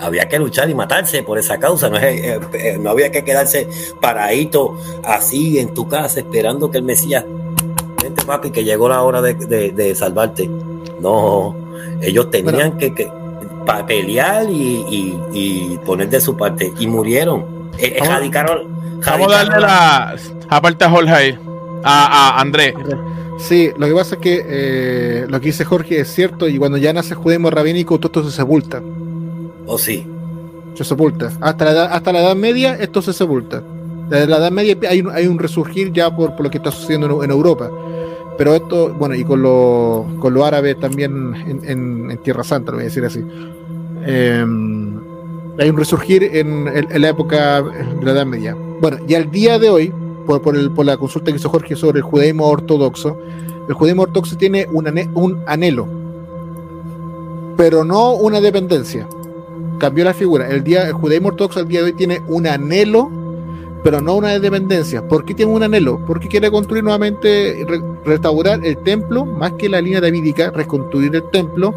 [0.00, 1.88] Había que luchar y matarse por esa causa.
[1.88, 3.68] No, eh, eh, no había que quedarse
[4.00, 7.24] paradito así en tu casa esperando que el Mesías,
[8.02, 10.48] vente papi, que llegó la hora de, salvarte.
[11.00, 11.54] No,
[12.00, 13.10] ellos tenían que, que
[13.86, 16.72] pelear y, poner de su parte.
[16.78, 17.70] Y murieron.
[17.78, 17.98] Eh,
[19.04, 20.16] vamos, a darle la
[20.48, 21.38] aparte a Jorge ahí
[21.84, 22.74] a, Andrés.
[23.38, 26.76] Sí, lo que pasa es que eh, lo que dice Jorge es cierto y cuando
[26.76, 28.82] ya nace judaísmo rabínico todo esto se sepulta.
[29.66, 30.06] ¿O oh, sí?
[30.74, 31.32] Se sepulta.
[31.40, 33.62] Hasta la, edad, hasta la Edad Media esto se sepulta.
[34.08, 37.22] Desde la Edad Media hay un, hay un resurgir ya por, lo que está sucediendo
[37.22, 37.70] en, Europa.
[38.36, 42.84] Pero esto, bueno, y con lo, con lo árabe también en, Tierra Santa, lo voy
[42.84, 43.22] a decir así.
[44.04, 44.79] Em,
[45.60, 46.64] hay un resurgir en,
[47.02, 48.56] la época de la Edad Media.
[48.80, 49.92] Bueno, y al día de hoy,
[50.26, 53.18] por, la consulta que hizo Jorge sobre el judaísmo ortodoxo,
[53.68, 55.86] el judaísmo ortodoxo tiene un, un anhelo,
[57.58, 59.06] pero no una dependencia.
[59.78, 60.48] Cambió la figura.
[60.48, 63.10] El, día, el judaísmo ortodoxo al día de hoy tiene un anhelo,
[63.84, 65.06] pero no una dependencia.
[65.06, 66.00] ¿Por qué tiene un anhelo?
[66.06, 67.66] Porque quiere construir nuevamente,
[68.06, 71.74] restaurar el templo, más que la línea davídica, reconstruir el templo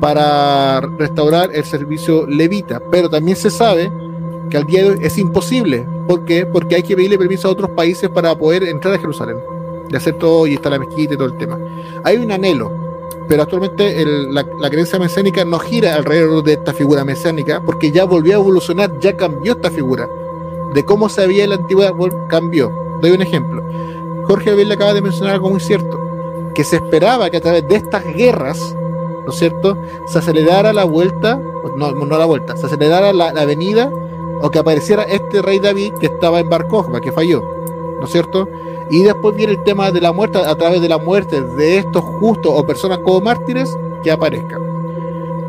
[0.00, 2.80] para restaurar el servicio levita.
[2.90, 3.90] Pero también se sabe
[4.50, 5.86] que al día de hoy es imposible.
[6.06, 6.46] ¿Por qué?
[6.46, 9.36] Porque hay que pedirle permiso a otros países para poder entrar a Jerusalén,
[9.88, 11.58] de hacer todo y está la mezquita y todo el tema.
[12.04, 12.72] Hay un anhelo,
[13.28, 18.34] pero actualmente la, creencia mesénica no gira alrededor de esta figura mesénica, porque ya volvió
[18.34, 20.08] a evolucionar, ya cambió esta figura.
[20.74, 21.92] De cómo se había en la antigüedad,
[22.28, 22.72] cambió.
[23.00, 23.62] Doy un ejemplo.
[24.24, 25.98] Jorge Abel le acaba de mencionar algo muy cierto,
[26.54, 28.74] que se esperaba que a través de estas guerras,
[29.28, 29.76] ¿no es cierto?,
[30.06, 31.38] se acelerara la vuelta,
[31.76, 33.92] no, no la vuelta, se acelerara la, la venida
[34.40, 36.66] o que apareciera este rey David que estaba en Bar
[37.02, 37.44] que falló,
[38.00, 38.48] ¿no es cierto?
[38.88, 42.02] Y después viene el tema de la muerte, a través de la muerte de estos
[42.02, 44.62] justos o personas como mártires que aparezcan.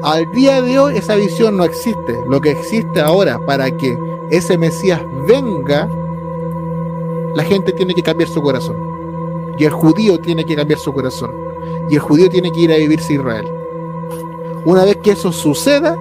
[0.04, 2.22] Al día de hoy esa visión no existe.
[2.28, 3.98] Lo que existe ahora para que
[4.30, 5.90] ese Mesías venga,
[7.34, 8.76] la gente tiene que cambiar su corazón.
[9.58, 11.32] Y el judío tiene que cambiar su corazón.
[11.90, 13.59] Y el judío tiene que ir a vivirse a Israel.
[14.66, 15.98] Una vez que eso suceda,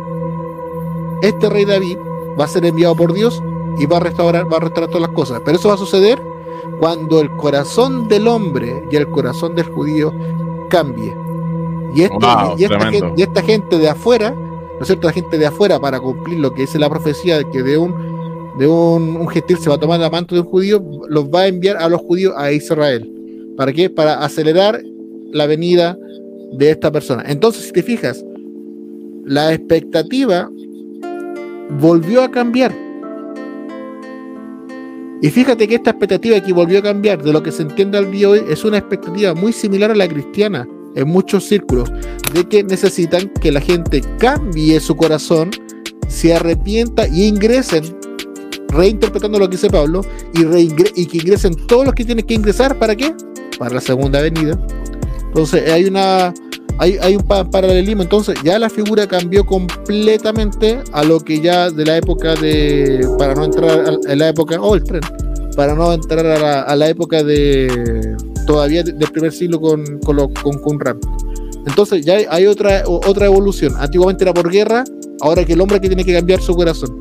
[1.23, 1.99] este rey David
[2.39, 3.43] va a ser enviado por Dios
[3.79, 5.41] y va a restaurar, va a restaurar todas las cosas.
[5.45, 6.21] Pero eso va a suceder
[6.81, 10.13] cuando el corazón del hombre y el corazón del judío
[10.69, 11.15] cambie.
[11.95, 12.17] Y, este,
[12.59, 15.07] y, esta gente, y, esta gente, de afuera, ¿no es cierto?
[15.07, 18.57] La gente de afuera, para cumplir lo que dice la profecía de que de un,
[18.59, 21.43] de un, un gentil se va a tomar la manto de un judío, los va
[21.43, 23.11] a enviar a los judíos a Israel.
[23.57, 23.89] ¿Para qué?
[23.89, 24.81] Para acelerar
[25.33, 25.99] la venida
[26.53, 27.25] de esta persona.
[27.27, 28.25] Entonces, si te fijas,
[29.29, 30.51] la expectativa
[31.79, 32.75] volvió a cambiar.
[35.21, 38.11] Y fíjate que esta expectativa que volvió a cambiar de lo que se entiende al
[38.11, 41.91] día de hoy es una expectativa muy similar a la cristiana en muchos círculos,
[42.33, 45.51] de que necesitan que la gente cambie su corazón,
[46.09, 47.85] se arrepienta y ingresen,
[48.69, 50.01] reinterpretando lo que dice Pablo,
[50.33, 53.15] y, y que ingresen todos los que tienen que ingresar, ¿para qué?
[53.59, 54.59] Para la segunda venida.
[55.27, 56.33] Entonces hay una
[56.79, 61.97] hay, un paralelismo, entonces ya la figura cambió completamente a lo que ya de la
[61.97, 65.01] época de, para no entrar a la época, oh el tren,
[65.57, 68.17] para no entrar a la, época de,
[68.47, 70.79] todavía del primer siglo con, con, con
[71.67, 74.85] Entonces ya hay, otra, otra evolución, antiguamente era por guerra,
[75.21, 77.01] ahora que el hombre que tiene que cambiar su corazón.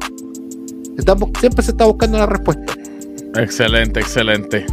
[0.98, 2.74] Estamos, siempre se está buscando una respuesta.
[3.36, 4.66] Excelente, excelente.